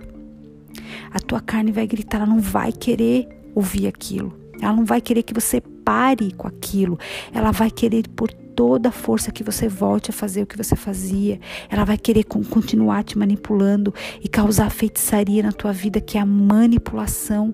A 1.11 1.19
tua 1.19 1.41
carne 1.41 1.71
vai 1.71 1.87
gritar, 1.87 2.17
ela 2.17 2.27
não 2.27 2.39
vai 2.39 2.71
querer 2.71 3.27
ouvir 3.55 3.87
aquilo. 3.87 4.33
Ela 4.61 4.73
não 4.73 4.85
vai 4.85 5.01
querer 5.01 5.23
que 5.23 5.33
você 5.33 5.61
pare 5.61 6.31
com 6.33 6.47
aquilo. 6.47 6.97
Ela 7.33 7.51
vai 7.51 7.69
querer 7.69 8.07
por 8.09 8.31
toda 8.31 8.89
a 8.89 8.91
força 8.91 9.31
que 9.31 9.43
você 9.43 9.67
volte 9.67 10.09
a 10.09 10.13
fazer 10.13 10.41
o 10.41 10.47
que 10.47 10.57
você 10.57 10.75
fazia. 10.75 11.39
Ela 11.69 11.83
vai 11.83 11.97
querer 11.97 12.23
continuar 12.23 13.03
te 13.03 13.17
manipulando 13.17 13.93
e 14.21 14.27
causar 14.27 14.71
feitiçaria 14.71 15.43
na 15.43 15.51
tua 15.51 15.71
vida, 15.71 16.01
que 16.01 16.17
é 16.17 16.21
a 16.21 16.25
manipulação 16.25 17.53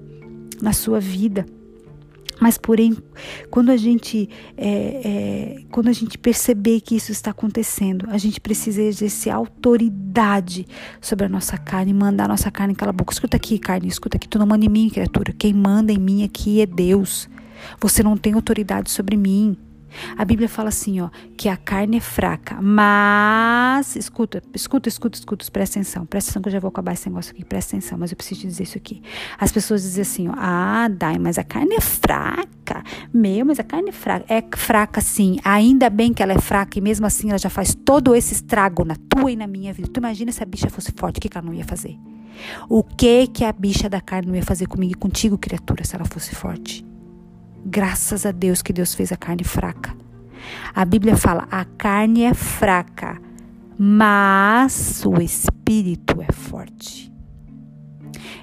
na 0.61 0.73
sua 0.73 0.99
vida. 0.99 1.45
Mas, 2.39 2.57
porém, 2.57 2.97
quando 3.49 3.69
a 3.69 3.77
gente 3.77 4.29
é, 4.57 4.67
é, 4.67 5.63
quando 5.71 5.87
a 5.87 5.93
gente 5.93 6.17
perceber 6.17 6.81
que 6.81 6.95
isso 6.95 7.11
está 7.11 7.31
acontecendo, 7.31 8.07
a 8.09 8.17
gente 8.17 8.41
precisa 8.41 8.81
exercer 8.81 9.31
autoridade 9.31 10.67
sobre 10.99 11.25
a 11.25 11.29
nossa 11.29 11.57
carne, 11.57 11.93
mandar 11.93 12.25
a 12.25 12.29
nossa 12.29 12.51
carne 12.51 12.75
calar 12.75 12.93
a 12.93 12.97
boca. 12.97 13.13
Escuta 13.13 13.37
aqui, 13.37 13.57
carne, 13.57 13.87
escuta 13.87 14.17
aqui, 14.17 14.27
tu 14.27 14.39
não 14.39 14.45
manda 14.45 14.65
em 14.65 14.69
mim, 14.69 14.89
criatura. 14.89 15.33
Quem 15.33 15.53
manda 15.53 15.93
em 15.93 15.97
mim 15.97 16.23
aqui 16.23 16.59
é 16.59 16.65
Deus. 16.65 17.29
Você 17.79 18.03
não 18.03 18.17
tem 18.17 18.33
autoridade 18.33 18.91
sobre 18.91 19.15
mim. 19.15 19.55
A 20.17 20.25
Bíblia 20.25 20.49
fala 20.49 20.69
assim, 20.69 21.01
ó, 21.01 21.09
que 21.37 21.49
a 21.49 21.57
carne 21.57 21.97
é 21.97 21.99
fraca, 21.99 22.61
mas 22.61 23.95
escuta, 23.95 24.41
escuta, 24.53 24.89
escuta, 24.89 25.17
escuta, 25.17 25.45
presta 25.51 25.79
atenção, 25.79 26.05
presta 26.05 26.29
atenção 26.29 26.41
que 26.41 26.49
eu 26.49 26.53
já 26.53 26.59
vou 26.59 26.69
acabar 26.69 26.93
esse 26.93 27.07
negócio 27.09 27.31
aqui, 27.31 27.43
presta 27.43 27.75
atenção, 27.75 27.97
mas 27.97 28.11
eu 28.11 28.17
preciso 28.17 28.41
te 28.41 28.47
dizer 28.47 28.63
isso 28.63 28.77
aqui. 28.77 29.01
As 29.37 29.51
pessoas 29.51 29.83
dizem 29.83 30.01
assim, 30.01 30.27
ó, 30.29 30.33
ah, 30.37 30.87
Dai, 30.89 31.17
mas 31.17 31.37
a 31.37 31.43
carne 31.43 31.75
é 31.75 31.81
fraca. 31.81 32.83
Meu, 33.13 33.45
mas 33.45 33.59
a 33.59 33.63
carne 33.63 33.89
é 33.89 33.91
fraca. 33.91 34.25
É 34.27 34.43
fraca 34.55 35.01
sim. 35.01 35.37
Ainda 35.43 35.89
bem 35.89 36.13
que 36.13 36.23
ela 36.23 36.33
é 36.33 36.39
fraca 36.39 36.77
e 36.77 36.81
mesmo 36.81 37.05
assim 37.05 37.29
ela 37.29 37.37
já 37.37 37.49
faz 37.49 37.75
todo 37.75 38.15
esse 38.15 38.33
estrago 38.33 38.85
na 38.85 38.95
tua 38.95 39.31
e 39.31 39.35
na 39.35 39.47
minha 39.47 39.73
vida. 39.73 39.89
Tu 39.91 39.97
imagina 39.97 40.31
se 40.31 40.41
a 40.41 40.45
bicha 40.45 40.69
fosse 40.69 40.91
forte, 40.95 41.17
o 41.17 41.21
que, 41.21 41.29
que 41.29 41.37
ela 41.37 41.45
não 41.45 41.53
ia 41.53 41.65
fazer? 41.65 41.97
O 42.69 42.83
que 42.83 43.27
que 43.27 43.43
a 43.43 43.51
bicha 43.51 43.89
da 43.89 44.01
carne 44.01 44.27
não 44.27 44.35
ia 44.35 44.43
fazer 44.43 44.67
comigo 44.67 44.93
e 44.93 44.95
contigo, 44.95 45.37
criatura, 45.37 45.83
se 45.83 45.95
ela 45.95 46.05
fosse 46.05 46.35
forte? 46.35 46.92
Graças 47.65 48.25
a 48.25 48.31
Deus 48.31 48.61
que 48.61 48.73
Deus 48.73 48.93
fez 48.93 49.11
a 49.11 49.17
carne 49.17 49.43
fraca. 49.43 49.95
A 50.73 50.83
Bíblia 50.83 51.15
fala: 51.15 51.47
a 51.49 51.65
carne 51.65 52.23
é 52.23 52.33
fraca, 52.33 53.21
mas 53.77 55.03
o 55.05 55.21
espírito 55.21 56.21
é 56.21 56.31
forte. 56.31 57.11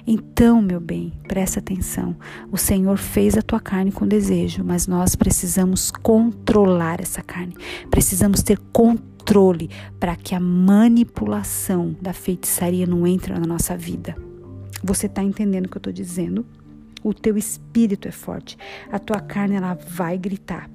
Então, 0.05 0.61
meu 0.61 0.79
bem, 0.79 1.13
presta 1.27 1.59
atenção. 1.59 2.15
O 2.51 2.57
Senhor 2.57 2.97
fez 2.97 3.37
a 3.37 3.41
tua 3.41 3.59
carne 3.59 3.91
com 3.91 4.07
desejo, 4.07 4.63
mas 4.63 4.87
nós 4.87 5.15
precisamos 5.15 5.91
controlar 5.91 6.99
essa 6.99 7.21
carne. 7.21 7.55
Precisamos 7.89 8.41
ter 8.41 8.57
controle 8.73 9.69
para 9.99 10.15
que 10.15 10.33
a 10.33 10.39
manipulação 10.39 11.95
da 12.01 12.13
feitiçaria 12.13 12.87
não 12.87 13.05
entre 13.05 13.33
na 13.33 13.45
nossa 13.45 13.77
vida. 13.77 14.15
Você 14.83 15.05
está 15.05 15.21
entendendo 15.21 15.67
o 15.67 15.69
que 15.69 15.77
eu 15.77 15.79
estou 15.79 15.93
dizendo? 15.93 16.45
O 17.03 17.13
teu 17.13 17.37
espírito 17.37 18.07
é 18.07 18.11
forte. 18.11 18.57
A 18.91 18.99
tua 18.99 19.19
carne 19.19 19.55
ela 19.55 19.73
vai 19.73 20.17
gritar. 20.17 20.69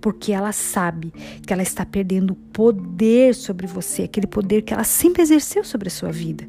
Porque 0.00 0.32
ela 0.32 0.52
sabe 0.52 1.12
que 1.46 1.52
ela 1.52 1.62
está 1.62 1.84
perdendo 1.86 2.34
poder 2.34 3.34
sobre 3.34 3.66
você, 3.66 4.02
aquele 4.02 4.26
poder 4.26 4.62
que 4.62 4.74
ela 4.74 4.84
sempre 4.84 5.22
exerceu 5.22 5.64
sobre 5.64 5.88
a 5.88 5.90
sua 5.90 6.10
vida. 6.10 6.46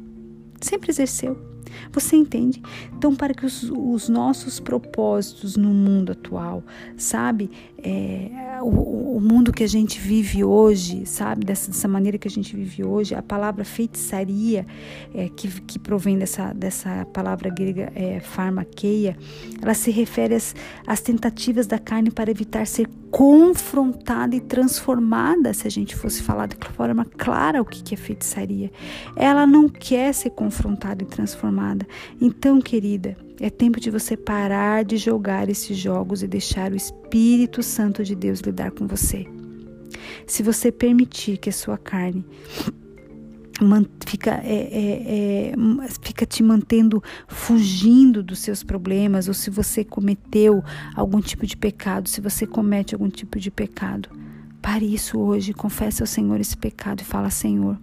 Sempre 0.60 0.90
exerceu. 0.90 1.55
Você 1.92 2.16
entende? 2.16 2.62
Então, 2.96 3.14
para 3.14 3.34
que 3.34 3.44
os, 3.44 3.62
os 3.62 4.08
nossos 4.08 4.60
propósitos 4.60 5.56
no 5.56 5.70
mundo 5.70 6.12
atual, 6.12 6.62
sabe, 6.96 7.50
é, 7.78 8.58
o, 8.62 9.16
o, 9.16 9.20
mundo 9.20 9.52
que 9.52 9.62
a 9.62 9.68
gente 9.68 10.00
vive 10.00 10.42
hoje, 10.42 11.06
sabe, 11.06 11.44
dessa, 11.44 11.70
dessa, 11.70 11.86
maneira 11.86 12.18
que 12.18 12.26
a 12.26 12.30
gente 12.30 12.56
vive 12.56 12.84
hoje, 12.84 13.14
a 13.14 13.22
palavra 13.22 13.64
feitiçaria, 13.64 14.66
é, 15.14 15.28
que, 15.28 15.48
que 15.62 15.78
provém 15.78 16.18
dessa, 16.18 16.52
dessa 16.52 17.04
palavra 17.12 17.50
grega 17.50 17.92
é, 17.94 18.20
farmaqueia, 18.20 19.16
ela 19.62 19.74
se 19.74 19.90
refere 19.90 20.34
às, 20.34 20.54
às 20.86 21.00
tentativas 21.00 21.66
da 21.66 21.78
carne 21.78 22.10
para 22.10 22.30
evitar 22.30 22.66
ser 22.66 22.88
confrontada 23.10 24.34
e 24.34 24.40
transformada, 24.40 25.54
se 25.54 25.66
a 25.66 25.70
gente 25.70 25.94
fosse 25.94 26.22
falar 26.22 26.46
de 26.46 26.56
forma 26.74 27.04
clara 27.04 27.62
o 27.62 27.64
que 27.64 27.94
é 27.94 27.96
feitiçaria. 27.96 28.70
Ela 29.14 29.46
não 29.46 29.68
quer 29.68 30.12
ser 30.12 30.30
confrontada 30.30 31.02
e 31.02 31.06
transformada. 31.06 31.65
Então, 32.20 32.60
querida, 32.60 33.16
é 33.40 33.50
tempo 33.50 33.80
de 33.80 33.90
você 33.90 34.16
parar 34.16 34.84
de 34.84 34.96
jogar 34.96 35.48
esses 35.48 35.76
jogos 35.76 36.22
e 36.22 36.26
deixar 36.26 36.72
o 36.72 36.76
Espírito 36.76 37.62
Santo 37.62 38.04
de 38.04 38.14
Deus 38.14 38.40
lidar 38.40 38.70
com 38.70 38.86
você. 38.86 39.26
Se 40.26 40.42
você 40.42 40.72
permitir 40.72 41.38
que 41.38 41.50
a 41.50 41.52
sua 41.52 41.78
carne 41.78 42.24
fica, 44.06 44.40
é, 44.44 44.54
é, 44.54 45.52
é, 45.52 45.54
fica 46.02 46.26
te 46.26 46.42
mantendo 46.42 47.02
fugindo 47.28 48.22
dos 48.22 48.40
seus 48.40 48.62
problemas, 48.62 49.28
ou 49.28 49.34
se 49.34 49.50
você 49.50 49.84
cometeu 49.84 50.62
algum 50.94 51.20
tipo 51.20 51.46
de 51.46 51.56
pecado, 51.56 52.08
se 52.08 52.20
você 52.20 52.46
comete 52.46 52.94
algum 52.94 53.08
tipo 53.08 53.38
de 53.38 53.50
pecado, 53.50 54.08
pare 54.60 54.92
isso 54.92 55.18
hoje, 55.18 55.54
confesse 55.54 56.02
ao 56.02 56.06
Senhor 56.06 56.40
esse 56.40 56.56
pecado 56.56 57.00
e 57.00 57.04
fala: 57.04 57.30
Senhor, 57.30 57.78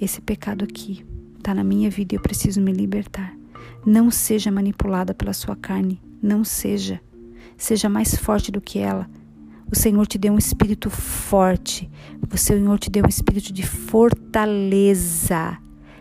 esse 0.00 0.20
pecado 0.20 0.64
aqui 0.64 1.04
está 1.42 1.52
na 1.52 1.64
minha 1.64 1.90
vida 1.90 2.14
e 2.14 2.16
eu 2.16 2.22
preciso 2.22 2.60
me 2.60 2.72
libertar. 2.72 3.36
Não 3.84 4.10
seja 4.10 4.50
manipulada 4.50 5.12
pela 5.12 5.32
sua 5.32 5.56
carne, 5.56 6.00
não 6.22 6.44
seja. 6.44 7.00
Seja 7.56 7.88
mais 7.88 8.14
forte 8.14 8.52
do 8.52 8.60
que 8.60 8.78
ela. 8.78 9.10
O 9.70 9.76
Senhor 9.76 10.06
te 10.06 10.18
deu 10.18 10.32
um 10.32 10.38
espírito 10.38 10.88
forte. 10.88 11.90
O 12.32 12.36
Senhor 12.38 12.78
te 12.78 12.90
deu 12.90 13.04
um 13.04 13.08
espírito 13.08 13.52
de 13.52 13.66
fortaleza. 13.66 15.58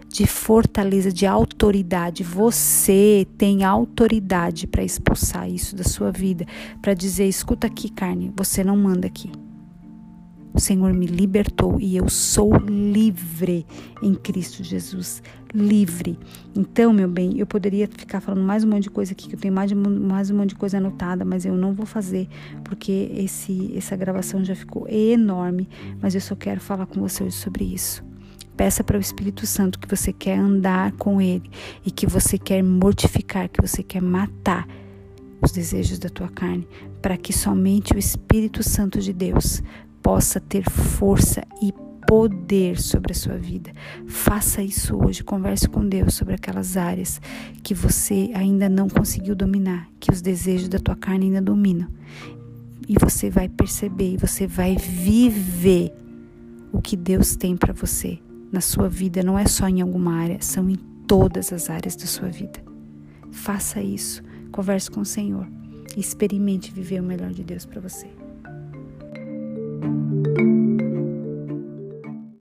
De 0.08 0.27
fortaleza, 0.27 1.12
de 1.12 1.25
autoridade. 1.25 2.23
Você 2.23 3.25
tem 3.38 3.63
autoridade 3.63 4.67
para 4.67 4.84
expulsar 4.84 5.49
isso 5.49 5.75
da 5.75 5.84
sua 5.84 6.12
vida. 6.12 6.45
Para 6.82 6.93
dizer: 6.93 7.27
escuta 7.27 7.65
aqui, 7.67 7.89
carne, 7.89 8.32
você 8.36 8.63
não 8.63 8.75
manda 8.75 9.08
aqui. 9.08 9.32
O 10.53 10.59
Senhor 10.59 10.93
me 10.93 11.05
libertou 11.05 11.79
e 11.79 11.95
eu 11.95 12.09
sou 12.09 12.53
livre 12.57 13.65
em 14.01 14.13
Cristo 14.13 14.63
Jesus. 14.63 15.23
Livre. 15.53 16.17
Então, 16.55 16.91
meu 16.91 17.07
bem, 17.07 17.37
eu 17.37 17.45
poderia 17.45 17.87
ficar 17.87 18.19
falando 18.19 18.43
mais 18.43 18.63
um 18.63 18.69
monte 18.69 18.83
de 18.83 18.89
coisa 18.89 19.13
aqui, 19.13 19.27
que 19.27 19.35
eu 19.35 19.39
tenho 19.39 19.53
mais, 19.53 19.71
mais 19.71 20.29
um 20.29 20.37
monte 20.37 20.49
de 20.49 20.55
coisa 20.55 20.77
anotada, 20.77 21.23
mas 21.23 21.45
eu 21.45 21.55
não 21.55 21.73
vou 21.73 21.85
fazer, 21.85 22.27
porque 22.63 23.11
esse, 23.13 23.73
essa 23.75 23.95
gravação 23.95 24.43
já 24.43 24.55
ficou 24.55 24.87
enorme. 24.89 25.69
Mas 26.01 26.15
eu 26.15 26.21
só 26.21 26.35
quero 26.35 26.59
falar 26.59 26.85
com 26.85 26.99
você 26.99 27.23
hoje 27.23 27.35
sobre 27.35 27.63
isso. 27.63 28.03
Peça 28.55 28.83
para 28.83 28.97
o 28.97 29.01
Espírito 29.01 29.47
Santo 29.47 29.79
que 29.79 29.87
você 29.87 30.11
quer 30.11 30.37
andar 30.37 30.91
com 30.93 31.21
Ele 31.21 31.49
e 31.85 31.91
que 31.91 32.05
você 32.05 32.37
quer 32.37 32.61
mortificar, 32.61 33.49
que 33.49 33.61
você 33.61 33.81
quer 33.81 34.01
matar 34.01 34.67
os 35.41 35.51
desejos 35.51 35.97
da 35.97 36.09
tua 36.09 36.29
carne, 36.29 36.67
para 37.01 37.17
que 37.17 37.33
somente 37.33 37.93
o 37.93 37.97
Espírito 37.97 38.61
Santo 38.61 38.99
de 38.99 39.11
Deus 39.11 39.63
possa 40.01 40.39
ter 40.39 40.69
força 40.69 41.43
e 41.61 41.73
poder 42.11 42.77
sobre 42.77 43.13
a 43.13 43.15
sua 43.15 43.37
vida. 43.37 43.71
Faça 44.05 44.61
isso 44.61 44.97
hoje, 44.97 45.23
converse 45.23 45.69
com 45.69 45.87
Deus 45.87 46.13
sobre 46.13 46.35
aquelas 46.35 46.75
áreas 46.75 47.21
que 47.63 47.73
você 47.73 48.31
ainda 48.33 48.67
não 48.67 48.89
conseguiu 48.89 49.33
dominar, 49.33 49.87
que 49.97 50.11
os 50.11 50.21
desejos 50.21 50.67
da 50.67 50.77
tua 50.77 50.95
carne 50.95 51.27
ainda 51.27 51.41
dominam. 51.41 51.87
E 52.85 52.95
você 52.99 53.29
vai 53.29 53.47
perceber, 53.47 54.15
e 54.15 54.17
você 54.17 54.45
vai 54.45 54.75
viver 54.75 55.93
o 56.73 56.81
que 56.81 56.97
Deus 56.97 57.37
tem 57.37 57.55
para 57.55 57.71
você 57.71 58.19
na 58.51 58.59
sua 58.59 58.89
vida, 58.89 59.23
não 59.23 59.39
é 59.39 59.45
só 59.45 59.69
em 59.69 59.79
alguma 59.79 60.15
área, 60.15 60.41
são 60.41 60.69
em 60.69 60.75
todas 61.07 61.53
as 61.53 61.69
áreas 61.69 61.95
da 61.95 62.05
sua 62.05 62.27
vida. 62.27 62.61
Faça 63.31 63.81
isso, 63.81 64.21
converse 64.51 64.91
com 64.91 64.99
o 64.99 65.05
Senhor, 65.05 65.47
experimente 65.95 66.73
viver 66.73 66.99
o 66.99 67.05
melhor 67.05 67.31
de 67.31 67.43
Deus 67.43 67.65
para 67.65 67.79
você. 67.79 68.20
Thank 69.82 70.38
you. 70.38 70.70